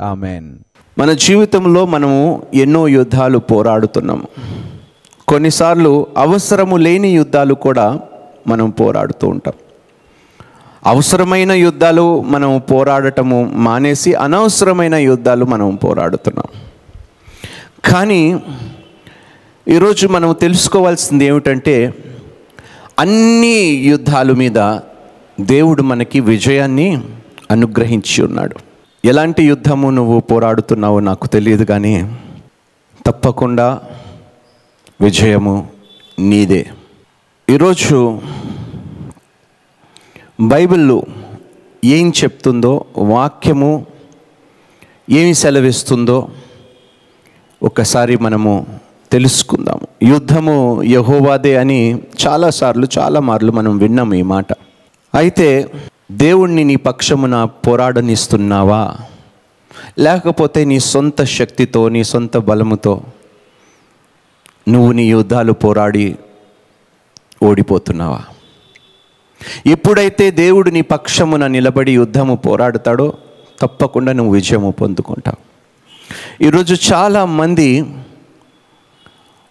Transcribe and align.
Amen 0.00 0.58
మన 0.98 1.12
జీవితంలో 1.12 1.86
మనము 1.86 2.42
ఎన్నో 2.54 2.88
యుద్ధాలు 2.88 3.38
పోరాడుతున్నాము. 3.38 4.28
కొన్నిసార్లు 5.28 6.06
అవసరము 6.16 6.76
లేని 6.76 7.08
యుద్ధాలు 7.08 7.54
కూడా 7.54 8.00
మనం 8.46 8.70
పోరాడుతూ 8.70 9.28
ఉంటాం. 9.28 9.54
అవసరమైన 10.86 11.52
యుద్ధాలు 11.52 12.22
మనం 12.22 12.62
పోరాడటము 12.70 13.50
మానేసి 13.54 14.14
అనవసరమైన 14.14 14.94
యుద్ధాలు 14.94 15.44
మనం 15.44 15.74
పోరాడుతున్నాం. 15.74 16.60
కానీ 17.84 18.40
ఈరోజు 19.68 20.08
మనం 20.08 20.32
తెలుసుకోవాల్సింది 20.40 21.24
ఏమిటంటే 21.24 21.94
అన్ని 22.98 23.58
యుద్ధాల 23.62 24.32
మీద 24.32 24.78
దేవుడు 25.40 25.82
మనకి 25.82 26.20
విజయాన్ని 26.20 27.00
అనుగ్రహించి 27.50 28.24
ఉన్నాడు. 28.24 28.69
ఎలాంటి 29.04 29.42
యుద్ధము 29.42 29.90
నువ్వు 29.90 30.20
పోరాడుతున్నావో 30.20 31.00
నాకు 31.00 31.26
తెలియదు 31.26 31.64
కానీ 31.64 31.92
తప్పకుండా 33.06 33.80
విజయము 35.00 35.68
నీదే. 36.18 36.66
ఈరోజు 37.50 38.20
బైబిల్లో 40.40 41.02
ఏం 41.84 42.12
చెప్తుందో 42.20 42.84
వాక్యము 42.98 43.86
ఏమి 45.10 45.34
సెలవిస్తుందో 45.34 46.28
ఒకసారి 47.62 48.16
మనము 48.16 48.66
తెలుసుకుందాము. 49.12 49.88
యుద్ధము 50.02 50.82
యహోవాదే 50.82 51.56
అని 51.56 51.80
చాలాసార్లు 52.26 52.88
చాలా 52.98 53.20
మార్లు 53.20 53.52
మనం 53.52 53.78
విన్నాము 53.78 54.14
ఈ 54.14 54.22
మాట. 54.22 54.46
అయితే 55.14 55.48
దేవుణ్ణి 56.10 56.64
నీ 56.64 56.76
పక్షమున 56.76 57.44
పోరాడనిస్తున్నావా? 57.44 58.96
లేకపోతే 59.98 60.64
నీ 60.64 60.80
సొంత 60.80 61.24
శక్తితో 61.24 61.88
నీ 61.88 62.04
సొంత 62.04 62.36
బలముతో 62.36 63.02
నువ్వు 64.68 64.92
నీ 64.92 65.10
యుద్ధాలు 65.10 65.52
పోరాడి 65.52 66.16
ఓడిపోతున్నావా? 67.42 68.22
ఎప్పుడైతే 69.66 70.30
దేవుడు 70.30 70.70
నీ 70.70 70.80
పక్షమున 70.80 71.46
నిలబడి 71.46 71.92
యుద్ధము 71.92 72.36
పోరాడతాడో 72.36 73.14
తప్పకుండా 73.60 74.12
నువ్వు 74.12 74.34
విజయము 74.34 74.70
పొందుకుంటావు. 74.70 75.50
ఈరోజు 76.44 76.92
చాలామంది 76.92 77.84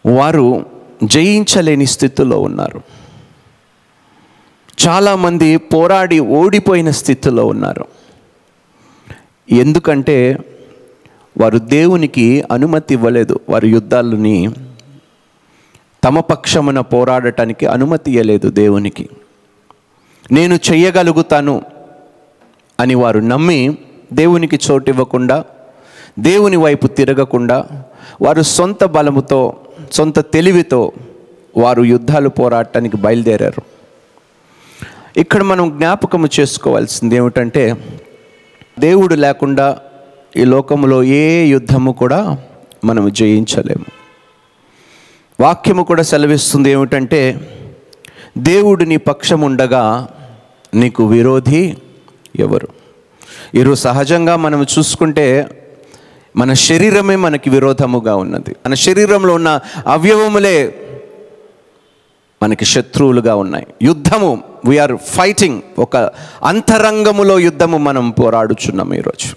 వారు 0.06 0.66
జయించలేని 1.04 1.86
స్థితిలో 1.86 2.40
ఉన్నారు. 2.40 2.99
చాలామంది 4.88 5.58
పోరాడి 5.58 6.20
ఓడిపోయిన 6.20 6.92
స్థితిలో 6.92 7.46
ఉన్నారు. 7.46 7.86
ఎందుకంటే 9.52 10.38
వారు 11.40 11.58
దేవునికి 11.58 12.44
అనుమతి 12.52 12.94
ఇవ్వలేదు. 12.94 13.40
వారి 13.50 13.70
యుద్ధాలని 13.70 14.50
తమ 16.04 16.20
పక్షమున 16.20 16.80
పోరాడటానికి 16.80 17.66
అనుమతి 17.66 18.12
ఇవ్వలేదు 18.12 18.50
దేవునికి. 18.50 19.10
నేను 20.32 20.56
చెయ్యగలుగుతాను 20.56 21.62
అని 22.80 22.96
వారు 22.96 23.20
నమ్మి 23.20 23.78
దేవునికి 24.14 24.60
చోటు 24.72 24.90
ఇవ్వకుండా 24.90 25.46
దేవుని 26.20 26.58
వైపు 26.58 26.88
తిరగకుండా 26.88 27.66
వారు 28.22 28.42
సొంత 28.42 28.84
బలముతో 28.84 29.56
సొంత 29.92 30.20
తెలివితో 30.20 30.92
వారు 31.58 31.84
యుద్ధాలు 31.84 32.30
పోరాడటానికి 32.30 32.98
బయలుదేరారు. 32.98 33.79
ఇక్కడ 35.18 35.44
మనం 35.44 35.70
జ్ఞాపకము 35.78 36.30
చేసుకోవాల్సింది 36.40 37.16
ఏమిటంటే 37.16 37.76
దేవుడు 38.80 39.16
లేకుండా 39.16 39.78
ఈ 40.36 40.44
లోకంలో 40.44 41.04
ఏ 41.04 41.46
యుద్ధము 41.46 41.92
కూడా 41.92 42.38
మనం 42.86 43.12
జయించలేము. 43.12 43.86
వాక్యము 45.40 45.84
కూడా 45.84 46.04
సెలవిస్తుంది 46.04 46.72
ఏమిటంటే 46.72 47.52
దేవుడు 48.38 48.84
నీ 48.84 48.98
పక్షం 48.98 49.42
ఉండగా 49.42 50.08
నీకు 50.74 51.06
విరోధి 51.08 51.78
ఎవరు? 52.40 52.68
ఈరోజు 53.56 53.80
సహజంగా 53.80 54.36
మనం 54.36 54.66
చూసుకుంటే 54.80 55.50
మన 56.36 56.54
శరీరమే 56.54 57.16
మనకి 57.16 57.50
విరోధముగా 57.50 58.16
ఉన్నది. 58.16 58.56
మన 58.66 58.74
శరీరంలో 58.74 59.34
ఉన్న 59.34 59.60
అవయవములే 59.88 60.86
మనకి 62.44 62.66
శత్రువులుగా 62.66 63.36
ఉన్నాయి. 63.36 63.68
యుద్ధము 63.82 64.44
వీఆర్ 64.66 64.98
ఫైటింగ్ 64.98 65.62
ఒక 65.80 65.98
అంతరంగములో 66.44 67.40
యుద్ధము 67.40 67.78
మనం 67.78 68.10
పోరాడుచున్నాం 68.10 68.94
ఈరోజు. 68.94 69.28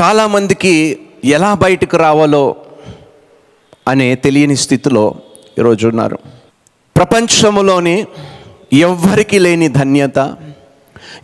చాలామందికి 0.00 0.98
ఎలా 1.24 1.54
బయటకు 1.54 1.96
రావాలో 1.96 2.56
అనే 3.88 4.14
తెలియని 4.14 4.56
స్థితిలో 4.56 5.14
ఈరోజు 5.58 5.88
ఉన్నారు. 5.88 6.18
ప్రపంచములోని 6.96 8.06
ఎవ్వరికి 8.72 9.38
లేని 9.38 9.68
ధన్యత 9.68 10.36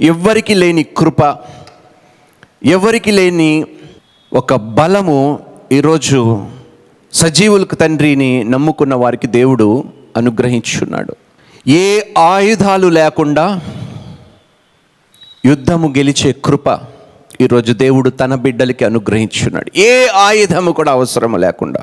ఎవ్వరికి 0.00 0.54
లేని 0.54 0.82
కృప 0.82 1.36
ఎవరికి 2.64 3.10
లేని 3.10 3.64
ఒక 4.32 4.54
బలము 4.54 5.40
ఈరోజు 5.72 6.46
సజీవులకు 7.12 7.74
తండ్రిని 7.74 8.44
నమ్ముకున్న 8.44 8.94
వారికి 8.94 9.26
దేవుడు 9.26 9.84
అనుగ్రహించున్నాడు. 10.16 11.16
ఏ 11.68 12.00
ఆయుధాలు 12.18 12.86
లేకుండా 12.86 13.60
యుద్ధము 15.46 15.88
గెలిచే 15.88 16.34
కృప 16.44 16.78
ఈరోజు 17.40 17.72
దేవుడు 17.72 18.10
తన 18.10 18.34
బిడ్డలకి 18.34 18.84
అనుగ్రహించున్నాడు. 18.84 19.78
ఏ 19.78 20.06
ఆయుధము 20.06 20.70
కూడా 20.70 20.92
అవసరము 20.92 21.36
లేకుండా. 21.36 21.80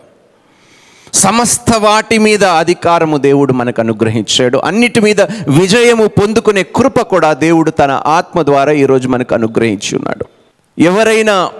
సమస్త 1.14 1.78
వాటి 1.78 2.18
మీద 2.18 2.44
అధికారము 2.44 3.18
దేవుడు 3.18 3.54
మనకు 3.54 3.82
అనుగ్రహించాడు. 3.82 4.58
అన్నిటి 4.58 5.00
మీద 5.00 5.22
విజయము 5.50 6.08
పొందుకునే 6.08 6.64
కృప 6.64 7.02
కూడా 7.02 7.34
దేవుడు 7.34 7.72
తన 7.72 7.92
ఆత్మ 7.92 8.42
ద్వారా 8.42 8.72
ఈరోజు 8.72 9.08
మనకు 9.08 9.36
అనుగ్రహించి 9.36 9.98
ఉన్నాడు 9.98 10.26
ఎవరైనా 10.80 11.52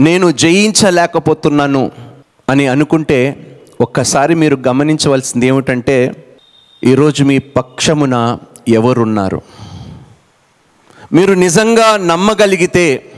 నేను 0.00 0.30
జయించలేకపోతున్నాను 0.30 1.90
అని 2.48 2.66
అనుకుంటే 2.66 3.46
ఒక్కసారి 3.80 4.34
మీరు 4.34 4.58
గమనించవలసింది 4.68 5.46
ఏమిటంటే 5.46 6.12
ఈరోజు 6.84 7.24
మీ 7.24 7.38
పక్షమున 7.38 8.38
ఎవరున్నారు? 8.68 9.42
మీరు 11.12 11.32
నిజంగా 11.32 11.96
నమ్మగలిగితే 11.96 13.12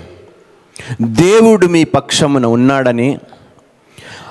దేవుడు 1.02 1.66
మీ 1.66 1.84
పక్షమున 1.84 2.46
ఉన్నాడని 2.46 3.18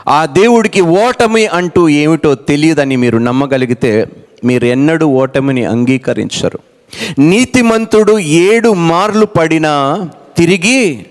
ఆ 0.07 0.25
దేవుడికి 0.25 0.81
ఓటమి 0.81 1.48
అంటూ 1.48 1.89
ఏమిటో 1.89 2.36
తెలియదని 2.36 2.95
మీరు 2.95 3.18
నమ్మగలిగితే 3.18 4.06
మీరు 4.44 4.66
ఎన్నడూ 4.66 5.07
ఓటమిని 5.07 5.66
అంగీకరించరు. 5.66 6.60
నీతిమంతుడు 7.19 8.19
ఏడు 8.19 8.74
మార్లు 8.74 9.25
పడినా 9.25 10.10
తిరిగి 10.38 11.06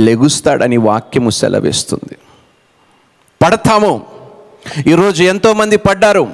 లెగుస్తాడని 0.00 0.76
వాక్యము 0.76 1.30
సెలవిస్తుంది. 1.30 2.16
పడతాము. 3.42 4.09
ఈరోజు 4.86 5.22
ఎంతోమంది 5.22 5.76
పడ్డారు. 5.76 6.28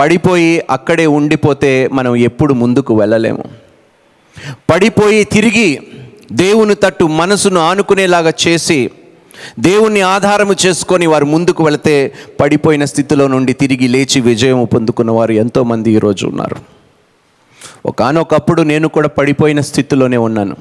పడిపోయి 0.00 0.62
అక్కడే 0.70 1.06
ఉండిపోతే 1.06 1.88
మనం 1.92 2.16
ఎప్పుడు 2.16 2.54
ముందుకు 2.54 2.94
వెళ్ళలేము. 2.94 3.44
పడిపోయి 4.70 5.24
తిరిగి 5.24 5.80
దేవుని 6.32 6.74
తట్టు 6.74 7.04
మనసును 7.04 7.60
ఆనుకునేలాగా 7.60 8.32
చేసి 8.48 8.90
దేవుణ్ణి 9.58 10.00
ఆధారము 10.00 10.54
చేసుకొని 10.66 11.06
వారు 11.06 11.24
ముందుకు 11.24 11.64
వెళితే 11.64 12.12
పడిపోయిన 12.40 12.84
స్థితిలో 12.84 13.28
నుండి 13.28 13.52
తిరిగి 13.52 13.88
లేచి 13.88 14.20
విజయం 14.20 14.64
పొందుకున్న 14.64 15.10
వారు 15.10 15.32
ఎంతోమంది 15.32 15.90
ఈరోజు 15.90 16.26
ఉన్నారు. 16.26 16.56
ఒకనొకప్పుడు 17.86 18.62
నేను 18.62 18.88
కూడా 18.88 19.08
పడిపోయిన 19.08 19.60
స్థితిలోనే 19.60 20.16
ఉన్నాను. 20.16 20.56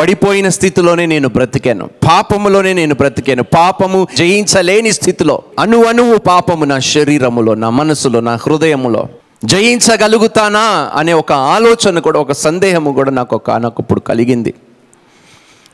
పడిపోయిన 0.00 0.48
స్థితిలోనే 0.48 1.06
నేను 1.06 1.28
బ్రతికాను. 1.28 1.86
పాపములోనే 1.86 2.72
నేను 2.72 2.94
బ్రతికాను. 2.94 3.42
పాపము 3.42 4.06
జయించలేని 4.16 4.92
స్థితిలో. 4.92 5.42
అణు 5.58 5.84
అణువు 5.84 6.16
పాపము 6.16 6.64
నా 6.64 6.78
శరీరములో 6.78 7.54
నా 7.54 7.70
మనసులో 7.70 8.20
నా 8.20 8.34
హృదయములో. 8.34 9.06
జయించగలుగుతానా 9.44 10.90
అనే 10.94 11.12
ఒక 11.12 11.32
ఆలోచన 11.32 11.98
కూడా 11.98 12.20
ఒక 12.20 12.32
సందేహము 12.32 12.92
కూడా 12.92 13.10
నాకు 13.10 13.36
ఒకనొకప్పుడు 13.36 14.00
కలిగింది. 14.00 14.54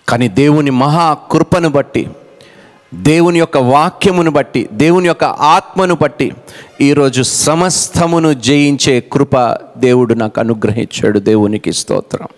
కానీ 0.09 0.29
దేవుని 0.29 0.71
మహా 0.71 1.17
కృపను 1.31 1.69
బట్టి 1.69 2.09
దేవుని 2.95 3.39
యొక్క 3.39 3.59
వాక్యమును 3.59 4.31
బట్టి 4.31 4.69
దేవుని 4.73 5.07
యొక్క 5.07 5.25
ఆత్మను 5.25 5.95
బట్టి 5.95 6.33
ఈరోజు 6.81 7.23
సమస్తమును 7.23 8.33
జయించే 8.33 9.01
కృప 9.01 9.59
దేవుడు 9.79 10.15
నాకు 10.15 10.41
అనుగ్రహించాడు. 10.41 11.19
దేవునికి 11.19 11.73
స్తోత్రం. 11.73 12.29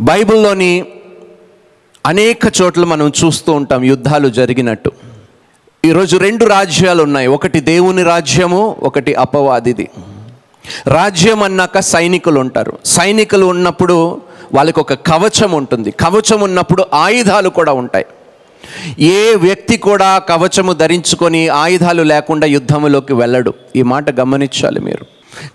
బైబిల్లోని 0.00 0.84
అనేక 2.06 2.38
చోట్ల 2.62 2.84
మనం 2.84 3.12
చూస్తూ 3.24 3.52
ఉంటాం 3.52 3.84
యుద్ధాలు 3.84 4.28
జరిగినట్టు. 4.28 4.92
ఈరోజు 5.84 6.16
రెండు 6.16 6.44
రాజ్యాలు 6.44 7.02
ఉన్నాయి. 7.02 7.26
ఒకటి 7.26 7.60
దేవుని 7.60 8.02
రాజ్యము 8.02 8.76
ఒకటి 8.82 9.14
అపవాదిది. 9.14 9.88
రాజ్యం 10.86 11.42
అన్నాక 11.42 11.78
సైనికులు 11.78 12.40
ఉంటారు. 12.40 12.78
సైనికులు 12.84 13.46
ఉన్నప్పుడు 13.46 14.20
వాళ్ళకి 14.54 14.80
ఒక 14.80 14.94
కవచం 14.94 15.50
ఉంటుంది. 15.50 15.90
కవచం 15.90 16.40
ఉన్నప్పుడు 16.40 16.86
ఆయుధాలు 16.94 17.48
కూడా 17.48 17.72
ఉంటాయి. 17.72 18.06
ఏ 19.00 19.34
వ్యక్తి 19.34 19.76
కూడా 19.76 20.18
కవచము 20.18 20.72
ధరించుకొని 20.72 21.48
ఆయుధాలు 21.48 22.02
లేకుండా 22.02 22.46
యుద్ధములోకి 22.46 23.12
వెళ్ళడు. 23.12 23.54
ఈ 23.76 23.82
మాట 23.82 24.20
గమనించాలి 24.20 24.80
మీరు. 24.80 25.06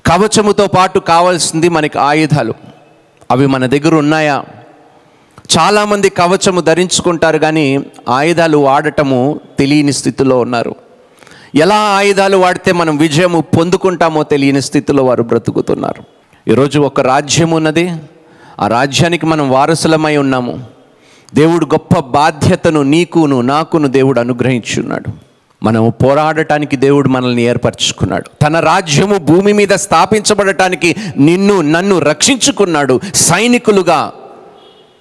కవచముతో 0.05 0.67
పాటు 0.67 0.99
కావాల్సింది 0.99 1.69
మనకి 1.69 1.97
ఆయుధాలు. 1.97 2.53
అవి 3.31 3.45
మన 3.45 3.65
దగ్గర 3.65 3.95
ఉన్నాయా? 3.95 4.43
చాలామంది 5.57 6.09
కవచము 6.09 6.61
ధరించుకుంటారు 6.61 7.37
కానీ 7.37 7.85
ఆయుధాలు 8.09 8.57
వాడటము 8.57 9.39
తెలియని 9.59 9.93
స్థితిలో 9.93 10.39
ఉన్నారు. 10.39 10.75
ఎలా 11.55 11.75
ఆయుధాలు 11.75 12.37
వాడితే 12.37 12.71
మనం 12.71 12.97
విజయము 12.97 13.41
పొందుకుంటామో 13.41 14.23
తెలియని 14.23 14.61
స్థితిలో 14.61 15.03
వారు 15.03 15.23
బ్రతుకుతున్నారు. 15.23 16.03
ఈరోజు 16.51 16.79
ఒక 16.79 17.01
రాజ్యం 17.01 17.51
ఉన్నది. 17.51 17.91
ఆ 18.59 18.67
రాజ్యానికి 18.67 19.25
మనం 19.25 19.49
వారసులమై 19.49 20.17
ఉన్నాము. 20.17 20.63
దేవుడు 21.35 21.65
గొప్ప 21.65 21.99
బాధ్యతను 21.99 22.81
నీకును 22.81 23.41
నాకును 23.41 23.87
దేవుడు 23.87 24.19
అనుగ్రహించున్నాడు. 24.19 25.28
మనం 25.63 25.89
పోరాడటానికి 25.89 26.75
దేవుడు 26.75 27.09
మనల్ని 27.09 27.41
ఏర్పరచుకున్నాడు. 27.41 28.29
తన 28.41 28.59
రాజ్యము 28.59 29.17
భూమి 29.17 29.53
మీద 29.53 29.69
స్థాపించబడటానికి 29.69 30.95
నిన్ను 31.17 31.61
నన్ను 31.61 31.99
రక్షించుకున్నాడు. 31.99 33.01
సైనికులుగా 33.15 34.13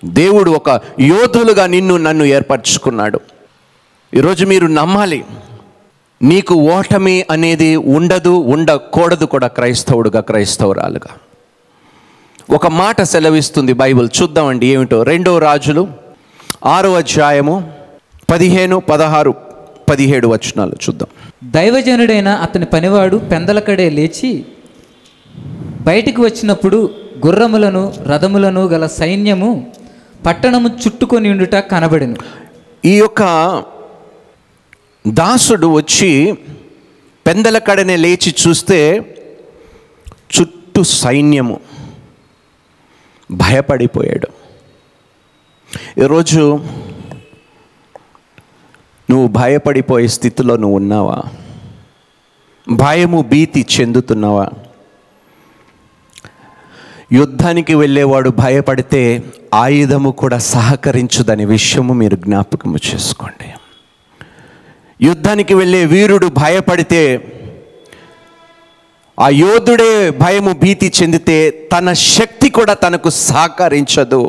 దేవుడు 0.04 0.50
ఒక 0.50 0.80
యోధులుగా 1.00 1.66
నిన్ను 1.66 1.96
నన్ను 1.96 2.24
ఏర్పరచుకున్నాడు. 2.24 3.20
ఈరోజు 4.14 4.44
మీరు 4.44 4.66
నమ్మాలి 4.66 5.24
నీకు 6.22 6.54
ఓటమి 6.54 7.26
అనేది 7.30 7.76
ఉండదు 7.76 8.28
ఉండకూడదు 8.28 9.24
కూడా 9.24 9.46
క్రైస్తవుడుగా 9.46 10.20
క్రైస్తవురాలుగా. 10.20 11.14
ఒక 12.54 12.66
మాట 12.66 13.02
సెలవిస్తుంది 13.02 13.72
బైబిల్ 13.72 14.08
చూద్దామండి 14.22 14.66
ఏమిటో. 14.66 15.02
రెండో 15.02 15.38
రాజులు 15.38 15.88
ఆరో 16.66 16.94
అధ్యాయము 16.94 17.72
పదిహేను 18.30 18.80
పదహారు. 18.80 19.47
పదిహేడు 19.88 20.28
వచనాలు 20.28 20.72
చూద్దాం. 20.72 21.08
దైవజనుడైన 21.50 22.28
అతని 22.28 22.66
పనివాడు 22.66 23.16
పెందలకడే 23.16 23.90
లేచి 23.90 24.44
బయటికి 25.80 26.20
వచ్చినప్పుడు 26.20 26.90
గుర్రములను 27.26 27.94
రథములను 28.06 28.66
గల 28.66 28.86
సైన్యము 28.86 29.72
పట్టణము 30.26 30.68
చుట్టుకొని 30.68 31.30
ఉండుట 31.30 31.54
కనబడెను. 31.54 32.16
ఈ 32.84 32.98
యొక్క 32.98 33.22
దాసుడు 35.06 35.66
వచ్చి 35.66 36.34
పెందల 37.26 37.58
కడనే 37.58 37.96
లేచి 37.96 38.34
చూస్తే 38.42 38.78
చుట్టూ 40.34 40.82
సైన్యము 40.82 41.60
భయపడిపోయాడు. 43.30 44.28
ఈరోజు 46.04 46.60
నువ్వు 49.10 49.28
భయపడిపోయే 49.28 50.08
స్థితిలో 50.08 50.56
నువ్వు 50.56 50.76
ఉన్నావా? 50.76 51.18
భయము 52.68 53.22
భీతి 53.22 53.66
చెందుతున్నావా? 53.74 54.46
యుద్ధానికి 57.12 57.74
వెళ్ళేవాడు 57.74 58.30
భయపడితే 58.30 59.02
ఆయుధము 59.54 60.10
కూడా 60.10 60.38
సహకరించుదనే 60.38 61.44
విషయము 61.44 61.92
మీరు 61.92 62.16
జ్ఞాపకము 62.16 62.78
చేసుకోండి. 62.88 63.48
యుద్ధానికి 65.02 65.54
వెళ్ళే 65.54 65.84
వీరుడు 65.84 66.26
భయపడితే 66.26 67.02
ఆ 69.20 69.28
యోధుడే 69.28 70.10
భయము 70.10 70.52
భీతి 70.52 70.92
చెందితే 71.02 71.50
తన 71.50 71.92
శక్తి 71.92 72.50
కూడా 72.50 72.74
తనకు 72.74 73.10
సహకరించదు. 73.10 74.22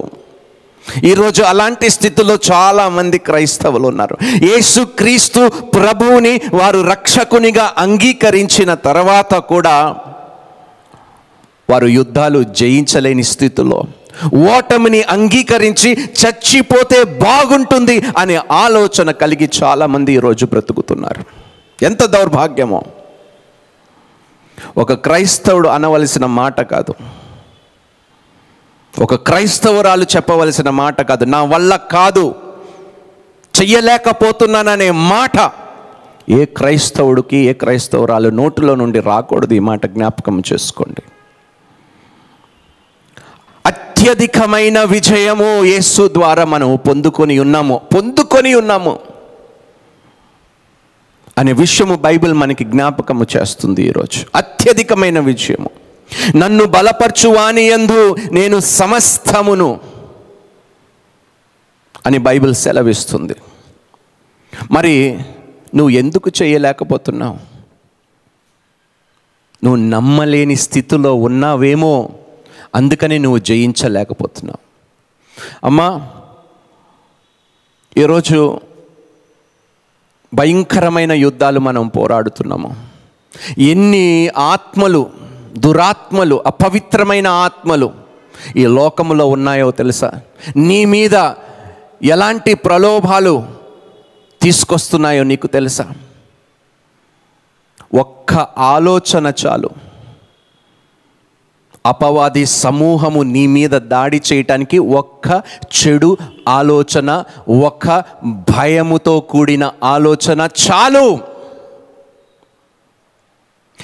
ఈరోజు 1.06 1.44
అలాంటి 1.44 1.90
స్థితిలో 1.90 2.38
చాలామంది 2.52 3.18
క్రైస్తవులు 3.18 3.88
ఉన్నారు. 3.88 4.18
యేసు 4.46 4.82
క్రీస్తు 4.82 5.48
ప్రభువుని 5.48 6.42
వారు 6.54 6.80
రక్షకునిగా 6.82 7.74
అంగీకరించిన 7.78 8.74
తర్వాత 8.74 9.36
కూడా 9.36 9.96
వారు 11.70 11.86
యుద్ధాలు 11.86 12.44
జయించలేని 12.44 13.24
స్థితిలో 13.24 13.84
ఓటమిని 14.58 15.02
అంగీకరించి 15.02 15.90
చచ్చిపోతే 16.22 17.04
బాగుంటుంది 17.04 18.04
అనే 18.18 18.40
ఆలోచన 18.52 19.12
కలిగి 19.12 19.50
చాలామంది 19.64 20.14
ఈరోజు 20.14 20.46
బ్రతుకుతున్నారు. 20.46 21.24
ఎంత 21.86 22.06
దౌర్భాగ్యమో. 22.06 22.84
ఒక 24.78 24.94
క్రైస్తవుడు 24.94 25.68
అనవలసిన 25.68 26.26
మాట 26.26 26.62
కాదు. 26.62 26.94
ఒక 28.98 29.16
క్రైస్తవురాలు 29.16 30.04
చెప్పవలసిన 30.04 30.70
మాట 30.70 31.02
కాదు. 31.02 31.26
నా 31.26 31.44
వల్ల 31.44 31.76
కాదు. 31.76 32.36
చెయ్యలేకపోతున్నాననే 33.62 34.92
మాట 34.92 35.52
ఏ 36.30 36.46
క్రైస్తవుడికి 36.46 37.38
ఏ 37.38 37.54
క్రైస్తవురాలు 37.54 38.30
నోటిలో 38.30 38.76
నుండి 38.76 39.00
రాకూడదు 39.00 39.54
ఈ 39.54 39.60
మాట 39.60 39.86
జ్ఞాపకం 39.86 40.42
చేసుకోండి. 40.54 41.02
అత్యధికమైన 43.66 44.84
విజయము 44.84 45.64
యేసు 45.64 46.08
ద్వారా 46.08 46.46
మనం 46.46 46.76
పొందుకొని 46.76 47.40
ఉన్నాము. 47.40 47.82
పొందుకొని 47.96 48.54
ఉన్నాము 48.54 49.00
అనే 51.38 51.52
విషయము 51.54 51.96
బైబిల్ 51.96 52.34
మనకి 52.34 52.64
జ్ఞాపకము 52.64 53.28
చేస్తుంది 53.38 53.84
ఈరోజు. 53.84 54.26
అత్యధికమైన 54.36 55.20
విజయము. 55.20 55.70
నన్ను 56.36 56.66
బలపరచువాని 56.66 57.62
యందు 57.62 58.16
నేను 58.32 58.60
సమస్తమును 58.60 59.80
అని 62.06 62.18
బైబిల్ 62.18 62.56
సెలవిస్తుంది. 62.56 63.36
మరి 64.72 65.20
నువ్వు 65.76 65.90
ఎందుకు 65.90 66.32
చేయలేకపోతున్నావు? 66.42 67.34
నువ్వు 69.64 69.76
నమ్మలేని 69.76 70.56
స్థితిలో 70.56 71.16
ఉన్నావేమో 71.16 72.10
అందుకని 72.76 73.20
నువ్వు 73.20 73.38
జయించలేకపోతున్నావు. 73.38 74.70
అమ్మా 75.66 76.10
ఈరోజు 77.98 78.62
భయంకరమైన 80.34 81.12
యుద్ధాలు 81.12 81.60
మనం 81.60 81.88
పోరాడుతున్నాము. 81.88 82.88
ఎన్ని 83.58 84.30
ఆత్మలు 84.38 85.19
దురాత్మలు 85.58 86.44
అపవిత్రమైన 86.46 87.28
ఆత్మలు 87.28 87.94
ఈ 88.56 88.66
లోకములో 88.66 89.28
ఉన్నాయో 89.28 89.72
తెలుసా? 89.72 90.12
నీ 90.56 90.86
మీద 90.86 91.32
ఎలాంటి 92.04 92.54
ప్రలోభాలు 92.54 93.48
తీసుకొస్తున్నాయో 94.42 95.24
నీకు 95.24 95.48
తెలుసా? 95.48 95.92
ఒక్క 97.94 98.34
ఆలోచన 98.58 99.34
చాలు. 99.46 99.70
అపవాది 101.86 102.46
సమూహము 102.46 103.22
నీ 103.22 103.48
మీద 103.48 103.70
దాడి 103.70 104.22
చేయటానికి 104.34 104.78
ఒక్క 104.78 105.44
చెడు 105.64 106.18
ఆలోచన 106.48 107.24
ఒక్క 107.66 108.04
భయముతో 108.26 109.20
కూడిన 109.20 109.72
ఆలోచన 109.84 110.48
చాలు. 110.72 111.29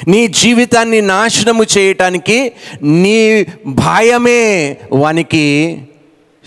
నీ 0.07 0.27
జీవితాన్ని 0.27 1.01
నాశనము 1.01 1.63
చేయటానికి 1.77 2.51
నీ 2.81 3.45
భయమే 3.67 4.77
వానికి 4.91 5.81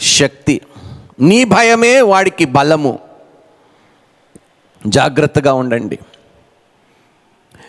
శక్తి. 0.01 0.61
నీ 1.21 1.45
భయమే 1.45 2.01
వాడికి 2.01 2.45
బలము. 2.45 2.99
జాగ్రత్తగా 4.87 5.53
ఉండండి. 5.53 5.99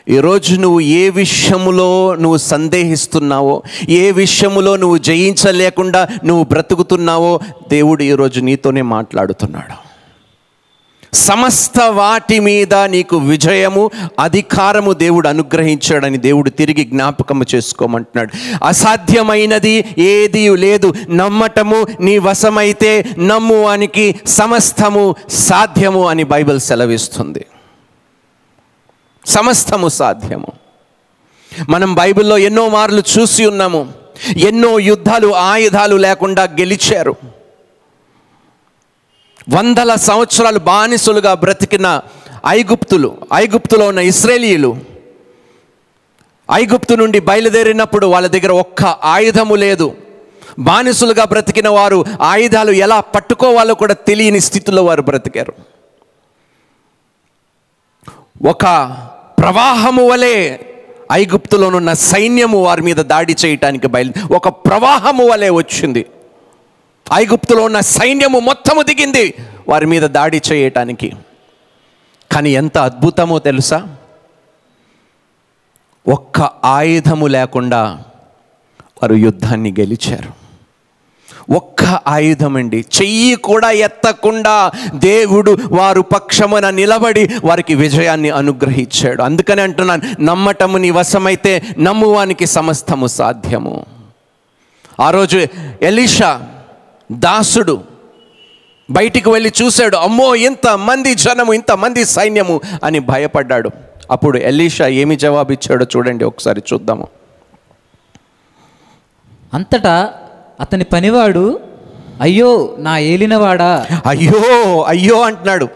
ఈరోజు 0.10 0.56
నువ్వు 0.56 0.80
ఏ 0.80 1.10
విషయములో 1.10 2.16
నువ్వు 2.16 2.38
సందేహిస్తున్నావో 2.38 3.64
ఏ 3.90 4.12
విషయములో 4.12 4.76
నువ్వు 4.76 4.98
జయించలేకుండా 4.98 6.08
నువ్వు 6.26 6.44
బ్రతుకుతున్నావో 6.44 7.40
దేవుడు 7.70 8.04
ఈరోజు 8.04 8.40
నీతోనే 8.40 8.82
మాట్లాడుతున్నాడు. 8.82 9.88
సమస్త 11.13 11.82
వాటి 11.82 12.39
మీద 12.39 12.74
నీకు 12.74 13.18
విజయము 13.18 13.92
అధికారము 14.20 14.94
దేవుడు 14.94 15.28
అనుగ్రహించాడని 15.28 16.18
దేవుడు 16.18 16.50
తిరిగి 16.50 16.84
జ్ఞాపకము 16.84 17.46
చేసుకోమంటున్నాడు. 17.56 18.30
అసాధ్యమైనది 18.66 19.86
ఏది 19.98 20.58
లేదు. 20.58 20.94
నమ్మటము 21.10 21.86
నీ 22.00 22.18
వశమైతే 22.18 23.06
నమ్ము 23.20 23.68
అనికి 23.68 24.16
సమస్తము 24.25 25.16
సాధ్యము 25.30 26.08
అని 26.08 26.24
బైబిల్ 26.24 26.60
సెలవిస్తుంది. 26.60 27.46
సమస్తము 29.25 29.89
సాధ్యము. 29.89 30.48
మనం 31.70 31.96
బైబిల్లో 31.96 32.38
ఎన్నో 32.38 32.70
మార్లు 32.70 33.04
చూసి 33.20 33.46
ఉన్నాము. 33.46 33.94
ఎన్నో 34.38 34.80
యుద్ధాలు 34.80 35.36
ఆయుధాలు 35.36 35.96
లేకుండా 35.96 36.44
గెలిచారు. 36.44 37.16
వందల 39.53 39.96
సంవత్సరాలు 39.96 40.60
బానిసలుగా 40.60 41.34
బ్రతికిన 41.34 42.01
ఐగుప్తులు 42.48 43.18
ఐగుప్తులో 43.34 43.88
ఉన్న 43.88 44.00
ఇస్రాయేలీయులు 44.00 44.77
ఐగుప్తు 46.51 46.94
నుండి 46.94 47.20
బయలుదేరినప్పుడు 47.20 48.08
వాళ్ళ 48.08 48.27
దగ్గర 48.27 48.51
ఒక్క 48.51 48.84
ఆయుధము 48.84 49.56
లేదు. 49.56 49.96
బానిసలుగా 50.60 51.24
బ్రతికిన 51.24 51.70
వారు 51.70 52.06
ఆయుధాలు 52.22 52.72
ఎలా 52.72 53.00
పట్టుకోవాలో 53.00 53.74
కూడా 53.74 53.94
తెలియని 53.94 54.39
స్థితిలో 54.39 54.84
వారు 54.84 55.01
బ్రతికారు. 55.01 55.53
ఒక 58.48 58.65
ప్రవాహము 59.39 60.10
వలె 60.10 60.58
ఐగుప్తులోనున్న 61.12 61.94
సైన్యము 61.94 62.63
వారి 62.63 62.82
మీద 62.82 62.96
దాడి 62.96 63.36
చేయటానికి 63.46 63.88
బయలు 63.88 64.34
ఒక 64.34 64.48
ప్రవాహము 64.48 65.25
వలె 65.27 65.50
వచ్చింది. 65.50 66.06
ఐగుప్తులో 67.13 67.63
ఉన్న 67.63 67.80
సైన్యము 67.80 68.39
మొత్తము 68.39 68.82
దిగింది. 68.82 69.34
వారి 69.70 69.86
మీద 69.86 70.01
దాడి 70.01 70.42
చేయటానికి. 70.51 71.13
కానీ 72.32 72.51
ఎంత 72.51 72.78
అద్భుతమో 72.78 73.39
తెలుసా? 73.39 73.88
ఒక్క 76.08 76.42
ఆయుధము 76.66 77.28
లేకుండా 77.28 78.04
వారు 79.01 79.13
యుద్ధాన్ని 79.13 79.72
గెలిచారు. 79.72 80.50
ఒక్క 81.54 81.84
ఆయుధం 81.84 82.56
అండి. 82.58 82.86
చెయ్యి 83.01 83.36
కూడా 83.36 83.72
ఎత్తకుండా 83.72 84.72
దేవుడు 84.94 85.58
వారు 85.72 86.01
పక్షమున 86.01 86.70
నిలబడి 86.70 87.30
వారికి 87.44 87.75
విజయాన్ని 87.75 88.30
అనుగ్రహించాడు. 88.30 89.24
అందుకని 89.24 89.62
అంటున్నాను 89.62 90.22
నమ్మటము 90.22 90.78
నీ 90.78 90.89
వశమైతే 90.89 91.63
నమ్మువానికి 91.80 92.46
సమస్తము 92.46 93.08
సాధ్యము. 93.08 93.86
ఆ 95.00 95.12
రోజు 95.12 95.48
ఎలీషా 95.82 96.59
దాసుడు 97.12 97.84
బయటికి 98.92 99.30
వెళ్ళి 99.30 99.54
చూశాడు 99.62 99.98
అమ్మో 99.98 100.36
ఇంత 100.36 100.68
మంది 100.68 101.16
జనము 101.16 101.54
ఇంత 101.54 101.72
మంది 101.72 102.06
సైన్యము 102.06 102.62
అని 102.84 103.00
భయపడ్డాడు. 103.00 103.70
అప్పుడు 104.12 104.38
ఎలీషా 104.38 104.88
ఏమి 104.88 105.16
జవాబిచ్చాడో 105.16 105.86
చూడండి 105.96 106.24
ఒకసారి 106.24 106.63
చూద్దాము. 106.74 107.08
అంతటా 109.54 110.13
అతని 110.60 110.84
పనివాడు 110.84 111.60
అయ్యో 112.22 112.75
నా 112.80 112.98
ఏలినవాడా? 112.98 113.88
అయ్యో 114.06 114.84
అయ్యో 114.84 115.22
అంటున్నాడు. 115.22 115.68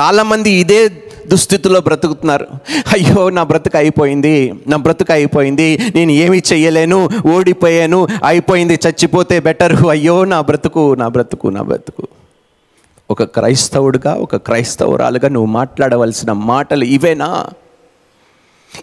చాలామంది 0.00 0.50
ఇదే 0.50 1.07
దుస్థితిలో 1.28 1.80
బ్రతుకుతున్నారు. 1.80 2.46
అయ్యో 2.92 3.30
నా 3.30 3.42
బ్రతుకు 3.42 3.76
అయిపోయింది 3.76 4.54
నా 4.68 4.76
బ్రతుకు 4.76 5.12
అయిపోయింది 5.12 5.92
నేను 5.94 6.10
ఏమి 6.10 6.42
చెయ్యలేను 6.52 7.08
ఓడిపోయాను 7.26 8.06
అయిపోయింది 8.24 8.74
చచ్చిపోతే 8.74 9.40
బెటర్ 9.40 9.86
అయ్యో 9.86 10.24
నా 10.24 10.40
బ్రతుకు 10.40 10.94
నా 10.94 11.08
బ్రతుకు 11.08 11.48
నా 11.48 11.62
బ్రతుకు. 11.62 12.08
ఒక 13.10 13.22
క్రైస్తవుడుగా 13.22 14.14
ఒక 14.14 14.36
క్రైస్తవురాలుగా 14.36 15.28
నువ్వు 15.28 15.50
మాట్లాడవలసిన 15.52 16.32
మాటలు 16.32 16.84
ఇవేనా? 16.84 17.46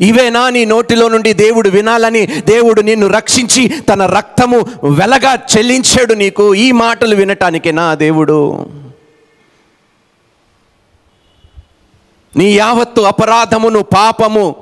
ఇవేనా 0.02 0.50
నీ 0.50 0.66
నోటిలో 0.66 1.10
నుండి 1.10 1.34
దేవుడు 1.34 1.70
వినాలని 1.70 2.26
దేవుడు 2.26 2.82
నిన్ను 2.82 3.08
రక్షించి 3.08 3.64
తన 3.90 4.06
రక్తము 4.06 4.58
వెలగా 4.84 5.34
చెల్లించాడు 5.34 6.14
నీకు. 6.14 6.56
ఈ 6.56 6.72
మాటలు 6.72 7.16
వినటానికేనా 7.16 7.96
దేవుడు? 7.96 8.40
నీ 12.36 12.52
యావత్తు 12.52 13.02
అపరాధమును 13.02 13.82
పాపము 13.82 14.56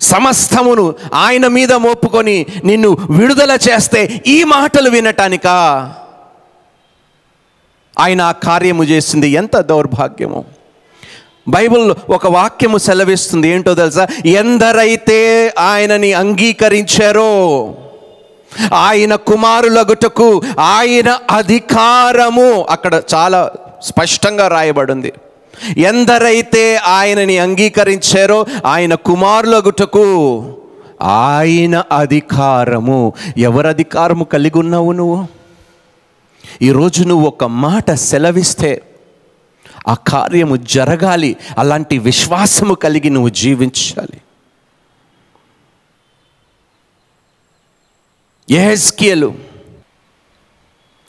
సమస్తమును 0.00 0.94
ఆయన 1.14 1.46
మీద 1.46 1.72
మోపుకొని 1.72 2.46
నిన్ను 2.64 2.96
విడుదల 3.10 3.58
చేస్తే 3.70 4.22
ఈ 4.26 4.44
మాటలు 4.44 4.90
వినటానికా? 4.90 5.94
ఆయన 7.98 8.22
ఆ 8.22 8.32
కార్యము 8.32 8.84
చేసింది 8.84 9.28
ఎంత 9.28 9.56
దౌర్భాగ్యము. 9.56 10.44
బైబిల్ 11.48 11.94
ఒక 12.10 12.26
వాక్యము 12.26 12.78
సెలవిస్తుంది 12.78 13.48
ఏంటో 13.48 13.74
తెలుసా? 13.74 14.08
ఎందరైతే 14.26 15.54
ఆయనని 15.58 16.12
అంగీకరించారో 16.12 17.30
ఆయన 18.72 19.14
కుమారులగుటకు 19.14 20.42
ఆయన 20.58 21.18
అధికారము 21.30 22.62
అక్కడ 22.70 23.02
చాలా 23.14 23.52
స్పష్టంగా 23.82 24.48
రాయబడింది. 24.48 25.12
ఎందరైతే 25.78 26.76
ఆయనని 26.76 27.38
అంగీకరించారో 27.38 28.46
ఆయన 28.66 28.94
కుమారులగుటకు 28.94 30.42
ఆయన 31.02 31.84
అధికారము. 31.92 33.12
ఎవరు 33.38 33.68
అధికారము 33.68 34.24
కలిగి 34.24 34.58
ఉన్నావు 34.58 34.92
నువ్వు? 34.92 35.26
ఈరోజు 36.62 37.04
నువ్వు 37.04 37.26
ఒక 37.26 37.44
మాట 37.44 37.90
సెలవిస్తే 37.90 38.82
ఆ 39.88 39.94
కార్యము 39.94 40.56
జరగాలి. 40.56 41.36
అలాంటి 41.58 41.98
విశ్వాసము 41.98 42.74
కలిగి 42.74 43.10
నువ్వు 43.10 43.28
జీవించాలి. 43.28 44.20
ఎహెస్కియలు 48.54 49.34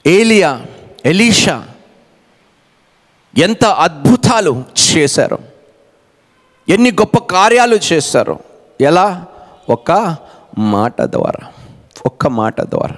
ఏలియా 0.08 0.62
ఎలీషా 1.06 1.68
ఎంత 3.38 3.66
అద్భుతాలు 3.66 4.64
చేశారు. 4.96 5.40
ఎన్ని 6.70 6.92
గొప్ప 6.92 7.18
కార్యాలు 7.18 7.80
చేశారు. 7.94 8.40
ఎలా? 8.82 9.26
ఒక 9.70 10.18
మాట 10.58 11.02
ద్వారా. 11.02 11.48
ఒక్క 12.06 12.28
మాట 12.28 12.62
ద్వారా. 12.62 12.96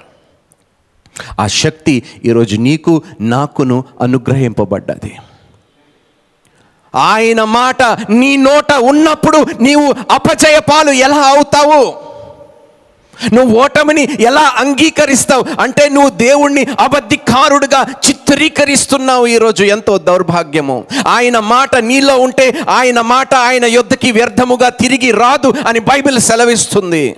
ఆ 1.40 1.46
శక్తి 1.46 2.02
ఈరోజు 2.24 2.56
నీకు 2.56 3.02
నాకును 3.20 3.84
అనుగ్రహింపబడ్డది. 4.00 5.18
ఆయన 6.94 7.44
మాట 7.44 7.82
నీ 8.10 8.36
నోట 8.36 8.72
ఉన్నప్పుడు 8.72 9.46
నీవు 9.60 9.94
అపజయ 10.12 10.58
పాలు 10.58 10.90
ఎలా 10.90 11.16
అవుతావు? 11.16 12.06
నువ్వు 13.32 13.60
ఓటమిని 13.60 14.08
ఎలా 14.20 14.52
అంగీకరిస్తావు? 14.56 15.44
అంటే 15.60 15.88
నువ్వు 15.88 16.10
దేవుణ్ణి 16.10 16.66
అబద్ధికారుడుగా 16.80 17.86
చిత్రీకరిస్తున్నావు 18.08 19.26
ఈరోజు 19.26 19.64
ఎంతో 19.64 19.98
దౌర్భాగ్యము. 19.98 20.84
ఆయన 21.06 21.38
మాట 21.38 21.76
నీలో 21.76 22.18
ఉంటే 22.18 22.54
ఆయన 22.68 23.00
మాట 23.00 23.34
ఆయన 23.34 23.64
యొద్దకి 23.64 24.12
వ్యర్థముగా 24.12 24.68
తిరిగి 24.68 25.10
రాదు 25.10 25.54
అని 25.66 25.78
బైబిల్ 25.78 26.20
సెలవిస్తుంది. 26.20 27.16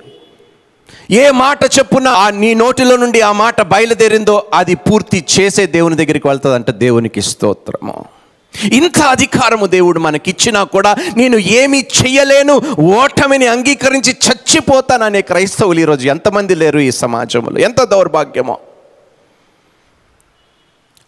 ఏ 1.11 1.31
మాట 1.31 1.65
చెప్పున 1.65 2.09
ఆ 2.09 2.31
నీ 2.31 2.55
నోటిలో 2.55 2.97
నుండి 2.97 3.21
ఆ 3.21 3.33
మాట 3.33 3.63
బయలుదేరిందో 3.63 4.47
అది 4.55 4.75
పూర్తి 4.75 5.25
చేసే 5.41 5.67
దేవుని 5.67 5.97
దగ్గరికి 5.97 6.29
వెళ్తుందంట 6.29 6.71
దేవునికి 6.71 7.23
స్తోత్రము. 7.23 8.18
ఇంత 8.55 9.03
అధికారము 9.03 9.67
దేవుడు 9.67 10.01
మనకిచ్చినా 10.01 10.65
కూడా 10.65 10.97
నేను 11.17 11.37
ఏమీ 11.37 11.87
చెయ్యలేను 11.99 12.55
ఓటమిని 12.81 13.47
అంగీకరించి 13.47 14.17
చచ్చిపోతాననే 14.27 15.21
క్రైస్తవులు 15.21 15.81
ఈరోజు 15.81 16.09
ఎంతమంది 16.09 16.55
లేరు 16.55 16.79
ఈ 16.79 16.91
సమాజంలో? 16.91 17.61
ఎంత 17.61 17.83
దౌర్భాగ్యమో? 17.85 18.59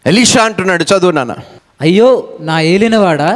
ఎలీషా 0.07 0.43
అంటున్నాడు 0.43 0.85
చదువు 0.85 1.11
నాన్న. 1.11 1.35
అయ్యో 1.81 2.29
నా 2.41 2.61
ఏలినవాడా? 2.61 3.29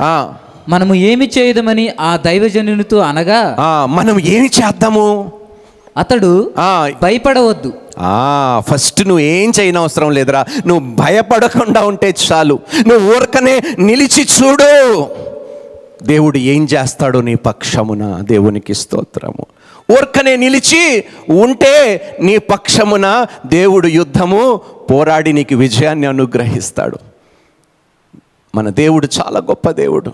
మనము 0.68 0.94
ఏమి 0.94 1.30
చేయదమని 1.38 1.92
ఆ 2.00 2.16
దైవజనునితో 2.16 2.98
అనగా 2.98 3.40
మనం 3.86 4.20
ఏమి 4.20 4.50
చేద్దాము? 4.60 5.32
అతడు 5.96 6.52
ఆ, 6.58 6.90
భయపడవద్దు. 7.02 7.72
ఫస్ట్ 8.58 9.00
నువ్వు 9.00 9.18
ఏం 9.18 9.52
చేయని 9.60 9.78
అవసరం 9.78 10.10
లేదురా. 10.10 10.44
నువ్వు 10.66 10.94
భయపడకుండా 10.94 11.80
ఉంటే 11.80 12.14
చాలు. 12.32 12.58
నువ్వు 12.86 13.16
ఊరకనే 13.16 13.62
నిలిచి 13.78 14.22
చూడు. 14.22 15.10
దేవుడు 16.02 16.38
ఏం 16.38 16.64
చేస్తాడో 16.64 17.20
నీ 17.20 17.34
పక్షమున 17.34 18.18
దేవునికి 18.20 18.74
స్తోత్రము. 18.74 19.46
ఊర్కనే 19.92 20.36
నిలిచి 20.36 21.04
ఉంటే 21.30 22.02
నీ 22.20 22.38
పక్షమున 22.38 23.26
దేవుడు 23.46 23.86
యుద్ధము 23.86 24.60
పోరాడి 24.90 25.32
నీకు 25.32 25.54
విజయాన్ని 25.54 26.06
అనుగ్రహిస్తాడు. 26.06 26.98
మన 28.54 28.68
దేవుడు 28.68 29.08
చాలా 29.20 29.40
గొప్ప 29.40 29.70
దేవుడు. 29.70 30.12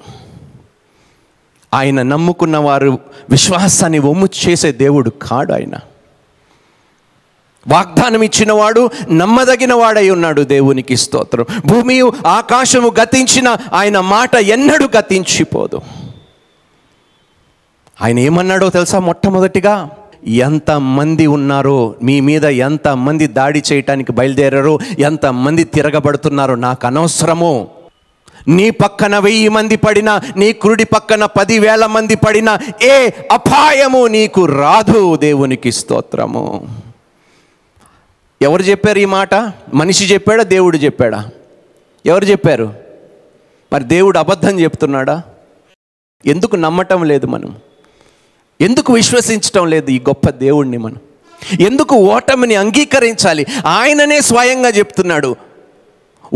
ఆయన 1.75 2.03
నమ్ముకున్న 2.03 2.57
వారు 2.57 2.99
విశ్వాసాన్ని 3.31 3.99
ఒమ్ము 3.99 4.29
చేసే 4.49 4.73
దేవుడు 4.73 5.11
కాడు 5.11 5.53
ఆయన. 5.53 5.75
వాగ్దానం 7.69 8.23
ఇచ్చినవాడు 8.23 8.91
నమ్మదగిన 9.13 9.75
వాడై 9.75 10.11
ఉన్నాడు 10.11 10.43
దేవునికి 10.43 10.97
స్తోత్రం. 10.97 11.47
భూమి 11.67 12.01
ఆకాశము 12.27 12.93
గతించిన 13.03 13.57
ఆయన 13.73 14.01
మాట 14.01 14.35
ఎన్నడూ 14.37 14.89
గతించిపోదు. 14.99 15.81
ఆయన 18.03 18.19
ఏమన్నాడో 18.19 18.69
తెలుసా 18.69 18.99
మొట్టమొదటిగా? 18.99 19.91
ఎంతమంది 20.27 21.27
ఉన్నారో 21.27 21.95
మీ 22.03 22.21
మీద 22.21 22.45
ఎంతమంది 22.45 23.27
దాడి 23.27 23.63
చేయటానికి 23.73 24.13
బయలుదేరారో 24.13 24.79
ఎంతమంది 24.99 25.65
తిరగబడుతున్నారో 25.65 26.55
నాకు 26.55 26.87
అనవసరము. 26.87 27.69
నీ 28.49 28.71
పక్కన 28.71 29.19
వెయ్యి 29.19 29.49
మంది 29.49 29.77
పడినా 29.77 30.21
నీ 30.37 30.53
కురుడి 30.53 30.85
పక్కన 30.85 31.25
పదివేల 31.25 31.87
మంది 31.87 32.15
పడినా 32.15 32.59
ఏ 32.83 33.11
అపాయము 33.33 34.07
నీకు 34.07 34.45
రాదు 34.45 35.17
దేవునికి 35.17 35.73
స్తోత్రము. 35.73 36.69
ఎవరు 38.43 38.63
చెప్పారు 38.63 38.99
ఈ 38.99 39.05
మాట? 39.05 39.35
మనిషి 39.75 40.05
చెప్పాడా? 40.05 40.43
దేవుడు 40.43 40.77
చెప్పాడా? 40.77 41.31
ఎవరు 42.07 42.25
చెప్పారు? 42.25 42.75
మరి 43.73 43.85
దేవుడు 43.85 44.19
అబద్ధం 44.19 44.61
చెప్తున్నాడా? 44.61 45.23
ఎందుకు 46.27 46.57
నమ్మటం 46.57 47.05
లేదు 47.05 47.27
మనం? 47.27 47.57
ఎందుకు 48.61 48.93
విశ్వసించటం 48.93 49.67
లేదు 49.67 49.91
ఈ 49.91 49.99
గొప్ప 49.99 50.31
దేవుణ్ణి 50.31 50.77
మనం? 50.77 50.97
ఎందుకు 51.61 51.97
ఓటమిని 51.97 52.55
అంగీకరించాలి? 52.55 53.47
ఆయననే 53.67 54.21
స్వయంగా 54.21 54.69
చెప్తున్నాడు. 54.69 55.37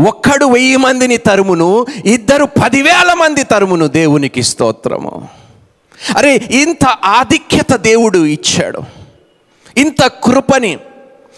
ఒక్కడు 0.07 0.45
వెయ్యి 0.45 0.77
మందిని 0.77 1.17
తరుమును 1.17 1.85
ఇద్దరు 2.05 2.45
పదివేల 2.45 3.13
మంది 3.13 3.43
తరుమును 3.43 3.87
దేవునికి 3.87 4.43
స్తోత్రము. 4.43 5.27
అరే 6.17 6.35
ఇంత 6.35 6.85
ఆధిక్యత 6.85 7.75
దేవుడు 7.75 8.25
ఇచ్చాడు. 8.25 8.81
ఇంత 9.77 10.07
కృపని 10.07 10.79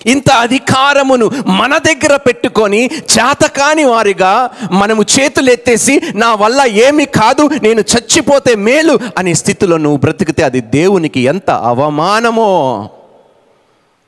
ఇంత 0.05 0.31
అధికారమును 0.31 1.31
మన 1.47 1.77
దగ్గర 1.77 2.15
పెట్టుకొని 2.15 2.85
చేతకాని 2.85 3.83
వారిగా 3.83 4.49
మనము 4.71 5.05
చేతులు 5.19 5.51
ఎత్తేసి 5.51 6.01
నా 6.15 6.35
వల్ల 6.35 6.65
ఏమి 6.65 7.05
కాదు 7.05 7.49
నేను 7.63 7.81
చచ్చిపోతే 7.81 8.55
మేలు 8.55 8.99
అనే 9.17 9.33
స్థితిలో 9.33 9.77
నువ్వు 9.77 9.97
బ్రతికితే 9.97 10.43
అది 10.43 10.61
దేవునికి 10.61 11.19
ఎంత 11.19 11.49
అవమానమో 11.49 12.89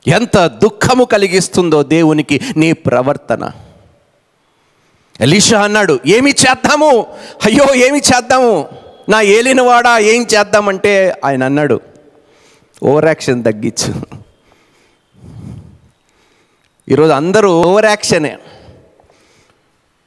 ఎంత 0.08 0.46
దుఃఖము 0.46 1.04
కలిగిస్తుందో 1.04 1.84
దేవునికి 1.84 2.42
నీ 2.58 2.74
ప్రవర్తన. 2.74 3.52
ఎలీషా 5.22 5.62
అన్నాడు 5.62 6.00
ఏమి 6.06 6.32
చేద్దాము? 6.32 7.06
అయ్యో 7.46 7.76
ఏమి 7.76 8.00
చేద్దాము? 8.00 8.68
నా 9.10 9.22
ఏలినవాడా 9.22 9.98
ఏం 9.98 10.28
చేద్దామంటే 10.36 11.22
ఆయన 11.26 11.44
అన్నాడు 11.44 11.80
ఓవరాక్షన్ 12.84 13.44
తగ్గించు. 13.44 14.20
ఈరోజు 16.92 17.12
అందరూ 17.12 17.62
ఓవర్ 17.62 17.86
యాక్షనే 17.86 18.38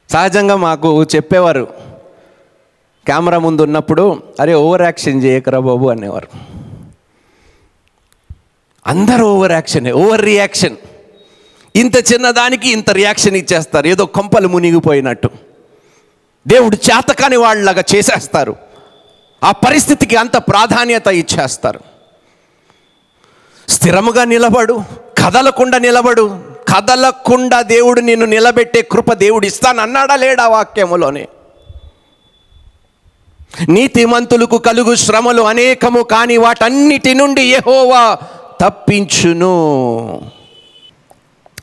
సహజంగా 0.09 0.55
మాకు 0.55 1.03
చెప్పేవారు 1.03 1.67
కెమెరా 3.07 3.39
ముందు 3.39 3.61
ఉన్నప్పుడు 3.61 4.21
అరే 4.39 4.53
ఓవర్ 4.53 4.81
యాక్షన్ 4.81 5.23
చేయకరా 5.23 5.59
బాబు 5.59 5.87
అనేవారు. 5.87 6.27
అందరూ 8.87 9.25
ఓవర్ 9.25 9.51
యాక్షనే 9.51 9.91
ఓవర్ 9.91 10.21
రియాక్షన్ 10.21 10.75
ఇంత 11.75 11.95
చిన్నదానికి 12.13 12.69
ఇంత 12.69 12.91
రియాక్షన్ 12.91 13.35
ఇచ్చేస్తారు 13.35 13.87
ఏదో 13.87 14.05
కొంపలు 14.05 14.47
మునిగిపోయినట్టు. 14.47 15.29
దేవుడు 16.47 16.75
చేతకాని 16.75 17.35
వాళ్ళలాగా 17.35 17.83
చేసేస్తారు. 17.95 18.55
ఆ 19.43 19.51
పరిస్థితికి 19.51 20.15
అంత 20.15 20.37
ప్రాధాన్యత 20.37 21.07
ఇచ్చేస్తారు. 21.07 21.79
స్థిరముగా 23.69 24.23
నిలబడు 24.23 24.83
కదలకుండా 25.25 25.77
నిలబడు 25.77 26.52
కదలకుండా 26.73 27.61
దేవుడు 27.61 28.01
నిన్ను 28.01 28.25
నిలబెట్టే 28.25 28.81
కృప 28.81 29.13
దేవుడు 29.13 29.45
ఇస్తానన్నాడా 29.45 30.15
లేడా 30.15 30.47
వాక్యములోనే? 30.47 31.27
నీతిమంతులకు 33.69 34.57
కలుగు 34.57 34.95
శ్రమలు 34.95 35.41
అనేకము 35.41 36.01
కానీ 36.01 36.37
వాటన్నిటి 36.37 37.13
నుండి 37.13 37.41
యెహోవా 37.41 38.17
తప్పించును. 38.61 39.53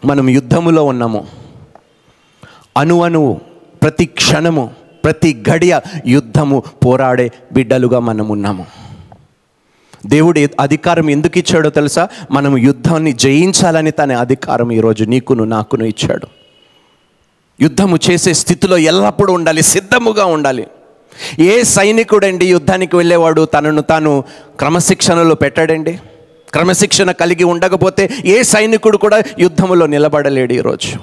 మనం 0.05 0.31
యుద్ధములో 0.31 0.85
ఉన్నాము. 0.85 1.27
అణు 2.77 3.03
అణువు 3.03 3.40
ప్రతి 3.83 4.07
క్షణము 4.07 4.70
ప్రతి 5.05 5.44
గడియ 5.51 5.81
యుద్ధము 6.07 6.62
పోరాడే 6.87 7.31
బిడ్డలుగా 7.53 7.99
మనం 7.99 8.29
ఉన్నాము 8.29 8.66
దేవుడు 10.07 10.49
అధికారం 10.61 11.11
ఎందుకు 11.11 11.39
ఇచ్చాడో 11.39 11.71
తెలుసా? 11.71 12.09
మనం 12.31 12.59
యుద్ధాన్ని 12.59 13.13
జయించాలని 13.13 13.91
తన 13.91 14.13
అధికారం 14.13 14.73
ఈరోజు 14.73 15.05
నీకును 15.05 15.45
నాకును 15.45 15.85
ఇచ్చాడు. 15.85 16.27
యుద్ధము 17.61 17.99
చేసే 18.11 18.33
స్థితిలో 18.35 18.79
ఎల్లప్పుడూ 18.79 19.33
ఉండాలి 19.33 19.63
సిద్ధముగా 19.63 20.25
ఉండాలి. 20.25 20.67
ఏ 21.39 21.63
సైనికుడండి 21.63 22.47
యుద్ధానికి 22.47 22.97
వెళ్ళేవాడు? 22.97 23.45
తనను 23.45 23.83
తాను 23.83 24.25
క్రమశిక్షణలో 24.59 25.35
పెట్టాడండి. 25.35 26.01
క్రమశిక్షణ 26.53 27.11
కలిగి 27.11 27.45
ఉండకపోతే 27.45 28.11
ఏ 28.25 28.43
సైనికుడు 28.43 28.97
కూడా 28.97 29.23
యుద్ధములో 29.39 29.87
నిలబడలేడు 29.87 30.53
ఈరోజు. 30.53 30.99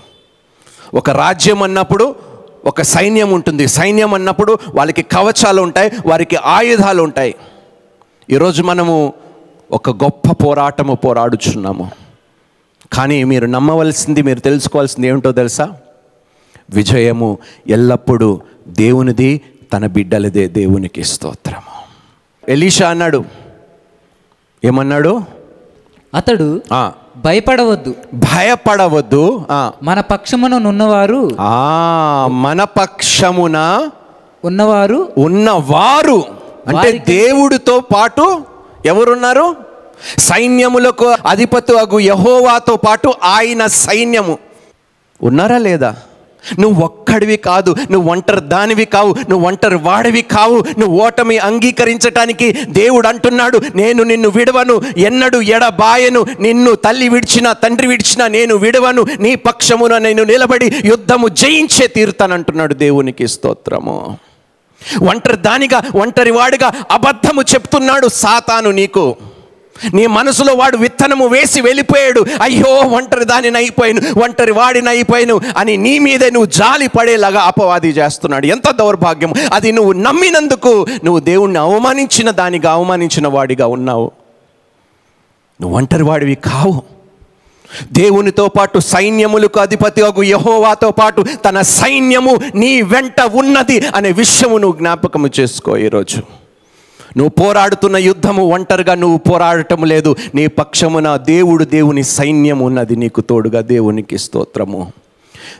ఒక 0.93 1.09
రాజ్యం 1.09 1.63
అన్నప్పుడు 1.63 2.15
ఒక 2.65 2.81
సైన్యం 2.81 3.31
ఉంటుంది. 3.31 3.67
సైన్యం 3.67 4.13
అన్నప్పుడు 4.13 4.57
వాళ్ళకి 4.75 5.01
కవచాలు 5.01 5.61
ఉంటాయి 5.61 5.91
వారికి 6.05 6.35
ఆయుధాలు 6.35 7.03
ఉంటాయి. 7.03 7.35
ఈరోజు 8.31 8.63
మనము 8.63 9.13
ఒక 9.71 9.89
గొప్ప 9.89 10.31
పోరాటము 10.45 10.95
పోరాడుచున్నాము. 10.95 11.91
కానీ 12.93 13.23
మీరు 13.23 13.45
నమ్మవలసింది 13.45 14.21
మీరు 14.21 14.39
తెలుసుకోవాల్సింది 14.39 15.07
ఏమిటో 15.07 15.31
తెలుసా? 15.31 15.73
విజయము 16.69 17.37
ఎల్లప్పుడూ 17.67 18.41
దేవునిది 18.67 19.41
తన 19.73 19.85
బిడ్డలదే 19.85 20.47
దేవునికి 20.47 21.03
స్తోత్రము. 21.03 21.77
ఎలీషా 22.51 22.89
అన్నాడు. 22.89 23.25
ఏమన్నాడు? 24.65 25.21
అతడు 26.15 26.61
భయపడవద్దు. 27.17 27.95
భయపడవద్దు. 28.13 29.45
మన 29.83 30.01
పక్షమున 30.01 30.57
నున్నవారు 30.57 31.29
ఆ, 31.39 32.27
మన 32.31 32.63
పక్షమున 32.63 33.89
ఉన్నవారు 34.45 35.11
ఉన్నవారు. 35.17 36.46
అంటే 36.67 36.91
దేవుడితో 36.91 37.79
పాటు 37.79 38.43
ఎవరున్నారు? 38.85 39.55
సైన్యములకు 40.17 41.15
అధిపతు 41.25 41.73
అగు 41.73 41.99
యహోవాతో 41.99 42.75
పాటు 42.75 43.13
ఆయన 43.23 43.67
సైన్యము. 43.67 44.37
ఉన్నారా 45.21 45.57
లేదా? 45.57 45.95
నువ్వు 46.59 46.83
ఒక్కడివి 46.85 47.37
కాదు 47.37 47.75
నువ్వు 47.91 48.11
ఒంటరి 48.11 48.41
దానివి 48.41 48.85
కావు 48.85 49.15
నువ్వు 49.29 49.47
ఒంటరి 49.47 49.75
వాడివి 49.75 50.21
కావు 50.21 50.65
నువ్వు 50.79 51.01
ఓటమి 51.05 51.37
అంగీకరించటానికి 51.37 52.53
దేవుడు 52.69 53.07
అంటున్నాడు 53.07 53.61
నేను 53.75 54.03
నిన్ను 54.03 54.29
విడవను 54.29 54.81
ఎన్నడు 54.97 55.37
ఎడబాయను 55.37 56.25
నిన్ను 56.39 56.75
తల్లి 56.75 57.09
విడిచినా 57.09 57.53
తండ్రి 57.53 57.87
విడిచినా 57.87 58.27
నేను 58.27 58.55
విడవను 58.55 59.05
నీ 59.19 59.35
పక్షమున 59.35 59.97
నేను 59.97 60.23
నిలబడి 60.23 60.71
యుద్ధము 60.85 61.27
జయించే 61.27 61.87
తీరుతానంటున్నాడు 61.87 62.73
దేవునికి 62.73 63.27
స్తోత్రము. 63.27 64.17
ఒంటరి 65.09 65.37
దానిగా 65.37 65.81
ఒంటరి 65.95 66.31
వాడిగా 66.31 66.71
అబద్ధము 66.91 67.41
చెప్తున్నాడు 67.41 68.07
సాతాను 68.07 68.71
నీకు. 68.71 69.15
నీ 69.93 70.07
మనసులో 70.07 70.53
వాడు 70.53 70.77
విత్తనము 70.77 71.27
వేసి 71.27 71.61
వెళ్ళిపోయాడు. 71.61 72.25
అయ్యో 72.41 72.73
ఒంటరి 72.73 73.25
దానిని 73.25 73.57
అయిపోయాను 73.57 74.01
ఒంటరి 74.23 74.51
వాడిని 74.51 74.89
అయిపోయాను 74.89 75.41
అని 75.57 75.77
నీ 75.77 75.99
మీదే 75.99 76.29
నువ్వు 76.29 76.49
జాలి 76.49 76.87
పడేలాగా 76.87 77.41
అపవాది 77.41 77.89
చేస్తున్నాడు. 77.89 78.45
ఎంత 78.45 78.71
దౌర్భాగ్యం 78.71 79.33
అది 79.53 79.71
నువ్వు 79.71 79.91
నమ్మినందుకు 79.93 80.85
నువ్వు 81.03 81.19
దేవుణ్ణి 81.19 81.59
అవమానించిన 81.59 82.31
దానిగా 82.31 82.71
అవమానించిన 82.71 83.27
వాడిగా 83.27 83.67
ఉన్నావు. 83.67 84.11
నువ్వు 85.61 85.77
ఒంటరి 85.77 86.03
వాడివి 86.03 86.35
కావు. 86.35 86.96
దేవునితో 87.93 88.47
పాటు 88.47 88.79
సైన్యములకు 88.79 89.59
అధిపతి 89.59 90.01
అగు 90.01 90.23
యహోవాతో 90.23 90.91
పాటు 90.91 91.25
తన 91.45 91.61
సైన్యము 91.61 92.37
నీ 92.55 92.81
వెంట 92.81 93.21
ఉన్నది 93.21 93.87
అనే 93.87 94.11
విషయము 94.11 94.57
నువ్వు 94.57 94.77
జ్ఞాపకము 94.77 95.29
చేసుకో 95.39 95.77
ఈరోజు. 95.77 96.17
నువ్వు 97.17 97.29
పోరాడుతున్న 97.29 97.97
యుద్ధము 97.97 98.45
ఒంటరిగా 98.45 98.95
నువ్వు 98.95 99.17
పోరాడటం 99.17 99.83
లేదు. 99.83 100.15
నీ 100.35 100.47
పక్షమున 100.47 101.15
దేవుడు 101.15 101.63
దేవుని 101.63 102.03
సైన్యం 102.03 102.59
ఉన్నది 102.59 102.95
నీకు 102.95 103.21
తోడుగా 103.21 103.61
దేవునికి 103.61 104.17
స్తోత్రము. 104.17 104.91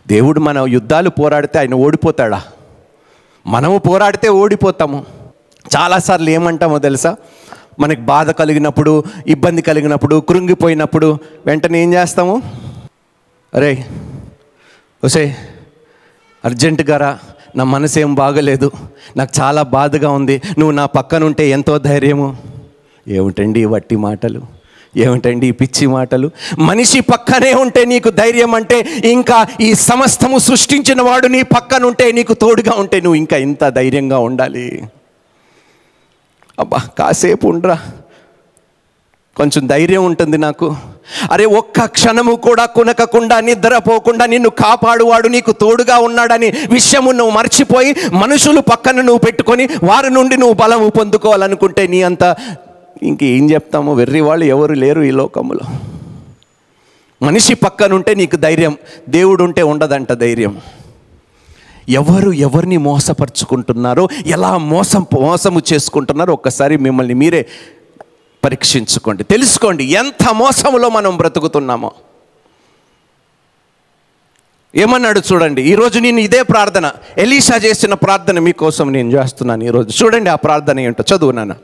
దేవుడు 0.08 0.40
మన 0.40 0.58
యుద్ధాలు 0.68 1.10
పోరాడితే 1.10 1.60
ఆయన 1.60 1.74
ఓడిపోతాడా? 1.74 2.42
మనము 3.48 3.78
పోరాడితే 3.78 4.30
ఓడిపోతాము. 4.30 5.06
చాలాసార్లు 5.78 6.30
ఏమంటామో 6.30 6.80
తెలుసా? 6.80 7.16
మనకి 7.80 8.02
బాధ 8.02 8.32
కలిగినప్పుడు 8.32 9.04
ఇబ్బంది 9.28 9.62
కలిగినప్పుడు 9.62 10.16
కృంగిపోయినప్పుడు 10.30 11.20
వెంటనే 11.46 11.84
ఏం 11.84 11.94
చేస్తాము? 11.94 12.42
అరే 13.54 13.86
ఒసే 15.04 15.36
అర్జెంటుగా 16.46 16.98
రా 16.98 17.20
నా 17.56 17.64
మనసు 17.64 18.00
ఏం 18.00 18.16
బాగలేదు 18.16 18.72
నాకు 19.18 19.42
చాలా 19.42 19.62
బాధగా 19.62 20.10
ఉంది 20.10 20.42
నువ్వు 20.58 20.72
నా 20.72 20.86
పక్కన 20.86 21.24
ఉంటే 21.24 21.50
ఎంతో 21.50 21.78
ధైర్యము. 21.78 22.38
ఏమిటండి 23.08 23.66
వట్టి 23.66 23.96
మాటలు? 23.96 24.42
ఏమిటండి 24.98 25.48
ఈ 25.48 25.52
పిచ్చి 25.52 25.88
మాటలు? 25.88 26.32
మనిషి 26.60 27.00
పక్కనే 27.00 27.54
ఉంటే 27.54 27.86
నీకు 27.86 28.10
ధైర్యం 28.10 28.56
అంటే 28.56 28.78
ఇంకా 29.04 29.48
ఈ 29.62 29.74
సమస్తము 29.74 30.38
సృష్టించిన 30.38 31.02
వాడు 31.02 31.28
నీ 31.28 31.42
పక్కన 31.42 31.86
ఉంటే 31.86 32.12
నీకు 32.12 32.34
తోడుగా 32.34 32.74
ఉంటే 32.74 33.02
నువ్వు 33.02 33.16
ఇంకా 33.16 33.38
ఇంత 33.38 33.70
ధైర్యంగా 33.70 34.20
ఉండాలి. 34.20 34.84
అబ్బా 36.60 36.78
కాసేపు 37.00 37.48
ఉండరా. 37.48 37.80
కొంచెం 39.38 39.68
ధైర్యం 39.68 40.06
ఉంటుంది 40.06 40.38
నాకు. 40.38 40.76
అరే 41.32 41.46
ఒక్క 41.46 41.86
క్షణము 41.86 42.36
కూడా 42.36 42.66
కునకకుండా 42.66 43.40
నిద్రపోకుండా 43.40 44.26
నిన్ను 44.26 44.50
కాపాడువాడు 44.50 45.28
నీకు 45.28 45.52
తోడుగా 45.52 45.98
ఉన్నాడని 45.98 46.54
విషయము 46.70 47.12
నువ్వు 47.12 47.34
మర్చిపోయి 47.36 47.96
మనుషులు 48.14 48.62
పక్కన 48.62 48.96
నువ్వు 48.96 49.18
పెట్టుకొని 49.18 49.70
వారి 49.84 50.10
నుండి 50.10 50.38
నువ్వు 50.38 50.54
బలము 50.54 50.90
పొందుకోవాలనుకుంటే 50.90 51.88
నీ 51.88 52.02
అంత 52.02 52.36
ఇంకేం 53.04 53.52
చెప్తాము 53.52 53.94
వెర్రి 53.94 54.22
వాళ్ళు 54.22 54.46
ఎవరు 54.46 54.74
లేరు 54.74 55.02
ఈ 55.02 55.12
లోకములో. 55.12 55.78
మనిషి 57.22 57.54
పక్కనుంటే 57.54 58.16
నీకు 58.16 58.36
ధైర్యం 58.36 58.78
దేవుడు 59.10 59.44
ఉంటే 59.44 59.62
ఉండదంట 59.62 60.14
ధైర్యం. 60.14 60.58
ఎవరు 61.88 62.32
ఎవరిని 62.32 62.78
మోసపరుచుకుంటున్నారో 62.78 64.08
ఎలా 64.26 64.58
మోసం 64.58 65.06
మోసము 65.14 65.62
చేసుకుంటున్నారో 65.74 66.34
ఒక్కసారి 66.34 66.78
మిమ్మల్ని 66.78 67.14
మీరే 67.14 67.48
పరీక్షించుకోండి. 68.46 69.24
తెలుసుకోండి 69.24 69.84
ఎంత 69.84 70.30
మోసములో 70.32 70.90
మనం 70.90 71.18
బ్రతుకుతున్నామో. 71.18 71.92
ఏమన్నాడు 74.76 75.22
చూడండి 75.34 75.62
ఈరోజు 75.62 76.00
నేను 76.00 76.20
ఇదే 76.20 76.44
ప్రార్థన 76.44 76.92
ఎలీషా 77.18 77.56
చేసిన 77.58 77.94
ప్రార్థన 77.94 78.40
మీకోసం 78.40 78.94
నేను 78.94 79.12
చేస్తున్నాను 79.12 79.64
ఈరోజు. 79.64 80.04
చూడండి 80.04 80.30
ఆ 80.30 80.36
ప్రార్థన 80.36 80.80
ఏంటో 80.80 81.04
చదువు 81.16 81.32
నాన్న. 81.32 81.56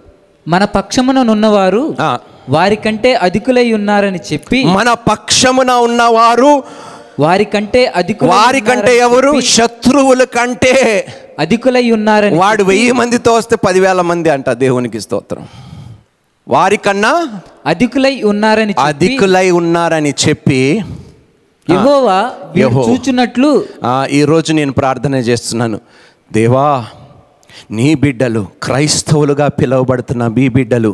మన 0.47 0.65
పక్షముననున్నవారు 0.65 1.95
ఆ. 1.99 2.17
వారికంటే 2.49 3.13
అధికులై 3.13 3.73
ఉన్నారని 3.73 4.19
చెప్పి 4.33 4.63
మన 4.65 4.93
పక్షమున 4.93 5.71
ఉన్నవారు 5.71 6.63
వారికంటే 7.17 7.81
అధికులై 7.95 8.29
వారి 8.33 8.59
కంటే 8.61 8.93
ఉన్నారని 8.93 9.01
ఎవరు 9.05 9.31
శత్రువుల 9.51 10.23
కంటే 10.35 10.71
అధికులై 11.39 11.83
ఉన్నారని 11.91 12.37
వాడు 12.37 12.63
వెయ్యి 12.69 12.93
మందితో 12.99 13.31
వస్తే 13.33 13.55
పదివేల 13.65 14.01
మంది 14.09 14.29
అంట 14.29 14.49
దేవునికి 14.61 14.99
స్తోత్రం 15.01 15.45
వారికన్నా 16.47 17.11
అధికులై 17.65 18.15
ఉన్నారని 18.23 18.73
అధికులై 18.85 19.47
ఉన్నారని 19.59 20.13
చెప్పి 20.23 20.61
యెహోవా 21.67 22.17
యెహోవా. 22.57 22.85
చూచున్నట్లు 22.87 23.49
ఈరోజు 24.13 24.51
నేను 24.53 24.73
ప్రార్థన 24.73 25.15
చేస్తున్నాను 25.27 25.77
దేవా 26.31 26.67
నీ 27.71 27.89
బిడ్డలు 27.95 28.41
క్రైస్తవులుగా 28.63 29.47
పిలువబడుతున్న 29.59 30.23
మీ 30.37 30.45
బిడ్డలు 30.49 30.91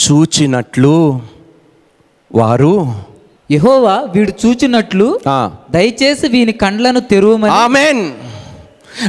చూచినట్లు 0.00 0.94
వారు 2.30 2.72
యెహోవా 3.54 3.96
వీడు 4.12 4.32
చూచున్నట్లు 4.42 5.06
ఆ, 5.30 5.40
దయచేసి 5.70 6.28
వీని 6.32 6.54
కండ్లను 6.62 7.02
తెరువమని 7.10 7.54
ఆమెన్. 7.60 8.04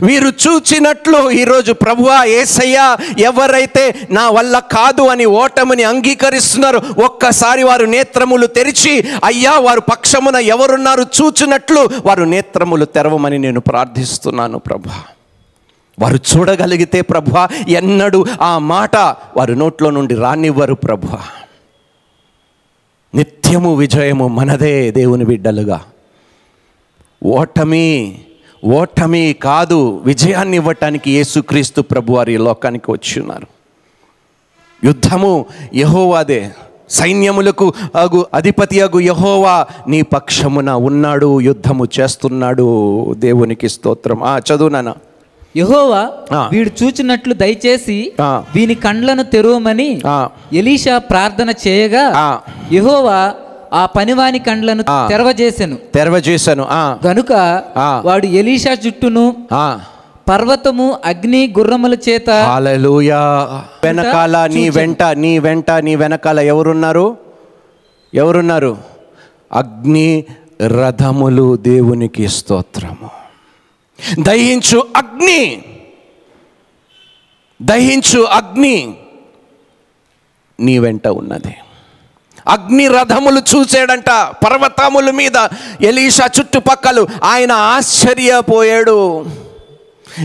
వీరు 0.03 0.29
చూచినట్లు 0.43 1.17
ఈరోజు 1.39 1.71
ప్రభువా 1.81 2.15
ఏసయ్యా 2.37 2.85
ఎవరైతే 3.25 3.83
నా 4.11 4.23
వల్ల 4.29 4.55
కాదు 4.71 5.03
అని 5.11 5.25
ఓటమిని 5.37 5.83
అంగీకరిస్తున్నారు 5.89 6.79
ఒక్కసారి 7.05 7.63
వారు 7.63 7.85
నేత్రములు 7.91 8.47
తెరిచి 8.55 8.93
అయ్యా 9.23 9.53
వారు 9.65 9.81
పక్షమున 9.91 10.37
ఎవరున్నారు 10.53 11.05
చూచినట్లు 11.17 11.83
వారు 12.07 12.25
నేత్రములు 12.33 12.87
తెరవమని 12.95 13.39
నేను 13.39 13.61
ప్రార్థిస్తున్నాను 13.69 14.59
ప్రభా 14.65 14.97
వారు 15.97 16.19
చూడగలిగితే 16.29 17.01
ప్రభా 17.09 17.43
ఎన్నడూ 17.77 18.19
ఆ 18.43 18.53
మాట 18.69 18.95
వారి 19.37 19.55
నోట్లో 19.57 19.91
నుండి 19.95 20.15
రానివ్వరు 20.21 20.77
ప్రభా 20.83 21.19
నిత్యము 23.45 23.75
విజయము 23.75 24.27
మనదే 24.27 24.91
దేవుని 24.91 25.25
బిడ్డలుగా. 25.25 25.81
ఓటమి 27.23 28.19
ఓటమి 28.65 29.35
కాదు 29.43 30.01
విజయాన్ని 30.05 30.57
ఇవ్వటానికి 30.57 31.11
యేసుక్రీస్తు 31.11 31.81
ప్రభు 31.81 32.13
వారి 32.13 32.37
లోకానికి 32.37 32.91
వచ్చి 32.91 33.21
ఉన్నారు 33.21 33.47
యుద్ధము 34.83 35.45
యహోవాదే 35.75 36.51
సైన్యములకు 36.89 37.73
అగు 37.95 38.25
అధిపతి 38.33 38.81
అగు 38.81 38.99
యహోవా 38.99 39.67
నీ 39.87 40.01
పక్షమున 40.01 40.71
ఉన్నాడు 40.71 41.41
యుద్ధము 41.41 41.87
చేస్తున్నాడు. 41.99 42.67
దేవునికి 43.13 43.69
స్తోత్రం. 43.69 44.23
ఆ 44.23 44.39
చదువునానా 44.39 44.95
యెహోవా. 45.55 46.01
వీడు 46.51 46.83
చూచినట్లు 46.83 47.33
దయచేసి. 47.33 48.11
వీని 48.55 48.75
కండ్లను 48.75 49.23
తెరువమని. 49.23 50.01
ఎలీషా 50.53 50.97
ప్రార్థన 50.97 51.53
చేయగా. 51.67 52.03
యెహోవా 52.71 53.33
ఆ 53.73 53.85
పనివాని 53.85 54.39
కండ్లను 54.39 54.83
తెరవజేశాను 55.11 55.77
గనుక 57.07 57.31
ఆ. 57.77 58.01
వాడు 58.05 58.25
ఎలీషా 58.25 58.77
చుట్టూను 58.87 59.35
ఆ. 59.53 59.79
పర్వతము 60.29 60.97
అగ్ని 61.05 61.53
గుర్రముల 61.59 61.97
చేత 62.09 62.29
వెనకాల 63.83 64.45
నీ 64.45 64.69
వెంట 64.69 65.03
నీ 65.03 65.39
వెంట 65.39 65.71
నీ 65.71 65.95
వెనకాల 65.95 66.39
ఎవరున్నారు 66.39 67.17
ఎవరున్నారు 68.13 68.77
అగ్ని 69.53 70.23
రథములు 70.67 71.55
దేవునికి 71.55 72.27
స్తోత్రము 72.27 73.24
దహించు 74.19 74.87
అగ్ని. 74.95 75.61
దహించు 77.61 78.21
అగ్ని 78.21 78.93
నీ 80.59 80.79
వెంట 80.79 81.07
ఉన్నది. 81.07 81.55
అగ్ని 82.47 82.87
రథములు 82.87 83.39
చూసాడంట 83.39 84.09
పర్వతముల 84.45 85.11
మీద 85.11 85.47
ఎలీషా 85.81 86.29
చుట్టుపక్కలు 86.39 87.07
ఆయన 87.23 87.51
ఆశ్చర్యపోయాడు. 87.51 89.25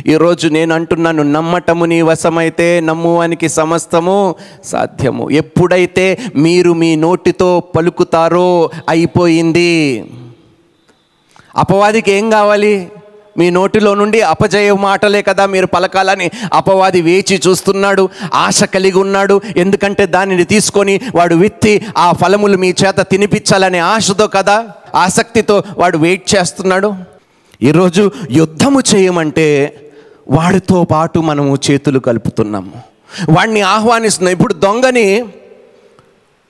ఈరోజు 0.07 0.49
నేను 0.49 0.75
అంటున్నాను 0.75 1.23
నమ్మటము 1.23 1.85
నీ 1.85 2.03
వశమైతే 2.03 2.81
నమ్మువానికి 2.81 3.49
సమస్తము 3.49 4.35
సాధ్యము. 4.65 5.31
ఎప్పుడైతే 5.31 6.19
మీరు 6.37 6.73
మీ 6.73 6.97
నోటితో 6.97 7.61
పలుకుతారో 7.61 8.71
అయిపోయింది. 8.89 10.05
అపవాదికి 11.57 12.13
ఏం 12.13 12.31
కావాలి? 12.31 12.89
మీ 13.39 13.51
నోటిలో 13.51 13.95
నుండి 13.95 14.21
అపజయ 14.21 14.73
మాటలే 14.73 15.23
కదా 15.23 15.47
మీరు 15.47 15.67
పలకాలని 15.67 16.31
అపవాది 16.53 17.01
వేచి 17.03 17.41
చూస్తున్నాడు 17.49 18.09
ఆశ 18.35 18.65
కలిగి 18.65 18.99
ఉన్నాడు. 18.99 19.41
ఎందుకంటే 19.57 20.07
దానిని 20.07 20.45
తీసుకొని 20.45 21.01
వాడు 21.15 21.35
విత్తి 21.35 21.75
ఆ 21.97 22.13
ఫలములు 22.13 22.57
మీ 22.57 22.75
చేత 22.83 23.01
తినిపించాలనే 23.01 23.79
ఆశతో 23.79 24.29
కదా 24.29 24.57
ఆసక్తితో 24.95 25.63
వాడు 25.79 25.99
వెయిట్ 25.99 26.27
చేస్తున్నాడు. 26.35 26.95
ఈరోజు 27.63 28.11
యుద్ధము 28.31 28.83
చేయమంటే 28.95 29.49
వాడితో 30.31 30.85
పాటు 30.85 31.19
మనము 31.21 31.59
చేతులు 31.67 31.99
కలుపుతున్నాము 31.99 32.73
వాడిని 33.31 33.61
ఆహ్వానిస్తున్నాం. 33.61 34.33
ఇప్పుడు 34.33 34.55
దొంగని 34.55 35.07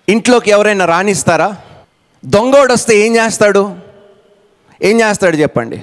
ఇంట్లోకి 0.09 0.51
ఎవరైనా 0.51 0.85
రాణిస్తారా 0.85 1.49
దొంగోడు 2.27 2.73
వస్తే 2.73 2.95
ఏం 3.07 3.17
చేస్తాడు? 3.17 3.63
ఏం 4.83 5.01
చేస్తాడు 5.01 5.37
చెప్పండి? 5.37 5.79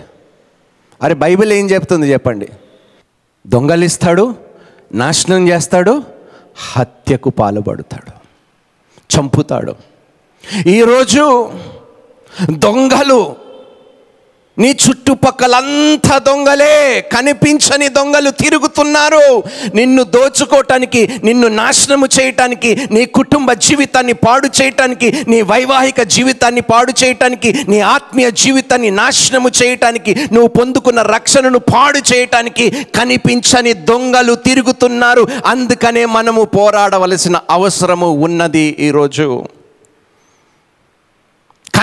అరే 1.02 1.14
బైబిల్ 1.14 1.52
ఏం 1.54 1.66
చెప్తుంది 1.70 2.12
చెప్పండి? 2.12 2.48
దొంగలిస్తాడు 3.48 4.36
నాశనం 4.94 5.48
చేస్తాడు 5.48 6.04
హత్యకు 6.72 7.30
పాల్పడతాడు 7.30 8.12
చంపుతాడు. 9.10 9.76
ఈరోజు 10.68 11.24
దొంగలు 12.52 13.36
నీ 14.58 14.70
చుట్టుపక్కలంతా 14.84 16.17
దొంగలే 16.17 17.02
కనిపించని 17.13 17.88
దొంగలు 17.89 18.30
తిరుగుతున్నారు. 18.30 19.43
నిన్ను 19.76 20.04
దోచుకోవటానికి 20.04 21.02
నిన్ను 21.24 21.48
నాశనము 21.48 22.08
చేయటానికి 22.20 22.88
నీ 22.91 23.06
కుటుంబ 23.06 23.54
జీవితాన్ని 23.54 24.13
పాడు 24.13 24.50
చేయటానికి 24.62 25.24
నీ 25.28 25.41
వైవాహిక 25.41 26.02
జీవితాన్ని 26.02 26.62
పాడు 26.62 26.93
చేయటానికి 27.04 27.52
నీ 27.70 27.80
ఆత్మీయ 27.80 28.30
జీవితాన్ని 28.32 28.91
నాశనము 28.91 29.52
చేయటానికి 29.63 30.15
నువ్వు 30.34 30.48
పొందుకున్న 30.48 31.02
రక్షణను 31.02 31.60
పాడు 31.60 32.02
చేయటానికి 32.13 32.65
కనిపించని 32.96 33.74
దొంగలు 33.74 34.36
తిరుగుతున్నారు. 34.36 35.28
అందుకనే 35.46 36.06
మనము 36.06 36.43
పోరాడవలసిన 36.43 37.39
అవసరము 37.50 38.10
ఉన్నది 38.12 38.76
ఈరోజు. 38.80 39.28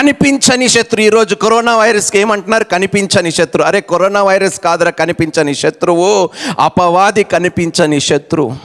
కనిపించని 0.05 0.69
శత్రు. 0.69 1.01
ఈరోజు 1.01 1.35
కరోనా 1.35 1.77
వైరస్కి 1.77 2.19
ఏమంటున్నారు? 2.19 2.63
కనిపించని 2.63 3.31
శత్రు. 3.31 3.63
అరే 3.63 3.81
కరోనా 3.81 4.23
వైరస్ 4.23 4.59
కాదురా 4.59 4.91
కనిపించని 4.91 5.55
శత్రువు. 5.55 6.29
అపవాది 6.59 7.23
కనిపించని 7.23 7.99
శత్రు. 7.99 8.57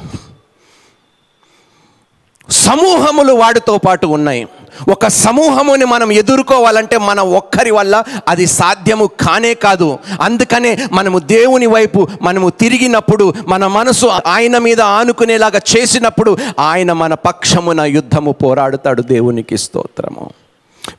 సమూహములు 2.51 3.33
వాడితో 3.33 3.79
పాటు 3.79 4.07
ఉన్నాయి. 4.07 4.49
ఒక 4.91 5.07
సమూహముని 5.07 5.85
మనం 5.85 6.13
ఎదుర్కోవాలంటే 6.13 6.99
మన 6.99 7.21
ఒక్కరి 7.21 7.71
వల్ల 7.71 8.03
అది 8.29 8.47
సాధ్యము 8.47 9.07
కానే 9.07 9.55
కాదు. 9.55 9.99
అందుకనే 10.21 10.79
మనము 10.93 11.19
దేవుని 11.19 11.67
వైపు 11.67 12.09
మనము 12.23 12.51
తిరిగినప్పుడు 12.51 13.35
మన 13.47 13.67
మనసు 13.67 14.07
ఆయన 14.07 14.59
మీద 14.59 14.81
ఆనుకునేలాగా 14.81 15.61
చేసినప్పుడు 15.77 16.37
ఆయన 16.61 16.93
మన 16.93 17.15
పక్షమున 17.15 17.81
యుద్ధము 17.81 18.33
పోరాడుతాడు 18.33 19.03
దేవునికి 19.03 19.59
స్తోత్రము. 19.59 20.31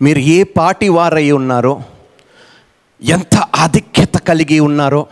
మీరు 0.02 0.20
ఏ 0.20 0.44
పాటి 0.44 0.90
వారై 0.90 1.32
ఉన్నారో 1.32 1.82
ఎంత 3.02 3.38
ఆధిక్యత 3.56 4.18
కలిగి 4.18 4.60
ఉన్నారో 4.60 5.08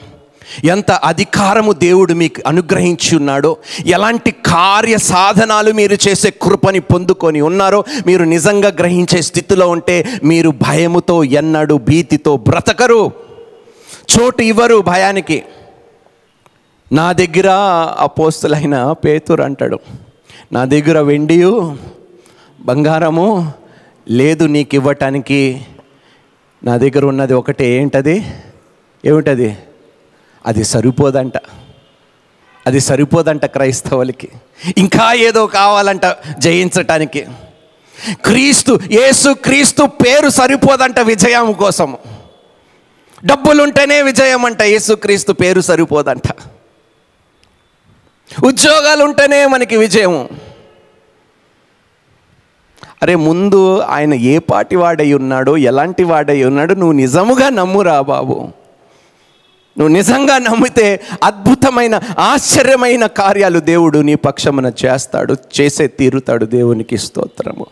ఎంత 0.65 0.91
అధికారము 0.91 1.71
దేవుడు 1.71 2.13
మీకు 2.13 2.41
అనుగ్రహించి 2.47 3.17
ఉన్నాడో 3.17 3.57
ఎలాంటి 3.85 4.31
కార్య 4.31 4.97
సాధనాలు 4.97 5.71
మీరు 5.71 5.93
చేసే 5.93 6.29
కృపని 6.29 6.79
పొందుకొని 6.79 7.41
ఉన్నారో 7.41 7.83
మీరు 8.07 8.23
నిజంగా 8.23 8.69
గ్రహించే 8.69 9.21
స్థితిలో 9.21 9.67
ఉంటే 9.67 10.05
మీరు 10.23 10.49
భయముతో 10.49 11.23
ఎన్నడు 11.23 11.75
భీతితో 11.75 12.37
బ్రతకరు. 12.37 13.11
చోటు 14.13 14.41
ఇవ్వరు 14.41 14.81
భయానికి. 14.81 15.43
నా 16.91 17.11
దగ్గర 17.11 17.49
అపోస్తులైన 17.99 18.91
పేతురు 18.91 19.41
అంటాడు 19.41 19.79
నా 20.51 20.65
దగ్గర 20.65 20.99
వెండియు 20.99 21.77
బంగారము 22.61 23.53
లేదు 24.09 24.43
నీకు 24.45 24.75
ఇవ్వటానికి 24.75 25.65
నా 26.63 26.77
దగ్గర 26.77 27.05
ఉన్నది 27.05 27.33
ఒకటే 27.33 27.65
ఏంటది? 27.69 28.25
ఏమిటది? 29.05 29.57
అది 30.45 30.63
సరిపోదంట. 30.63 31.33
అది 32.67 32.79
సరిపోదంట 32.79 33.45
క్రైస్తవులకి. 33.45 34.29
ఇంకా 34.77 35.13
ఏదో 35.13 35.47
కావాలంట 35.47 36.01
జయించటానికి. 36.37 37.27
క్రీస్తు 38.13 38.79
యేసు 38.91 39.33
క్రీస్తు 39.33 39.83
పేరు 39.85 40.29
సరిపోదంట 40.29 40.99
విజయం 40.99 41.51
కోసము. 41.51 41.97
డబ్బులుంటేనే 43.25 44.01
విజయం 44.01 44.45
అంట 44.45 44.61
యేసుక్రీస్తు 44.61 45.31
పేరు 45.31 45.61
సరిపోదంట. 45.61 46.23
ఉద్యోగాలు 48.43 49.03
ఉంటేనే 49.03 49.45
మనకి 49.45 49.77
విజయము. 49.77 50.29
అరే 53.01 53.15
ముందు 53.15 53.79
ఆయన 53.79 54.13
ఏ 54.13 54.37
పాటి 54.37 54.75
వాడై 54.75 55.13
ఉన్నాడో 55.13 55.57
ఎలాంటి 55.57 56.03
వాడై 56.03 56.43
ఉన్నాడో 56.43 56.73
నువ్వు 56.73 56.91
నిజముగా 56.91 57.49
నమ్మురా 57.49 58.01
బాబు. 58.01 58.33
నువ్వు 59.77 59.87
నిజంగా 59.87 60.37
నమ్మితే 60.37 60.99
అద్భుతమైన 61.23 61.99
ఆశ్చర్యమైన 62.19 63.05
కార్యాలు 63.05 63.59
దేవుడు 63.59 63.99
నీ 63.99 64.15
పక్షమున 64.15 64.71
చేస్తాడు 64.85 65.35
చేసే 65.61 65.87
తీరుతాడు 65.87 66.45
దేవునికి 66.45 66.97
స్తోత్రము. 66.97 67.65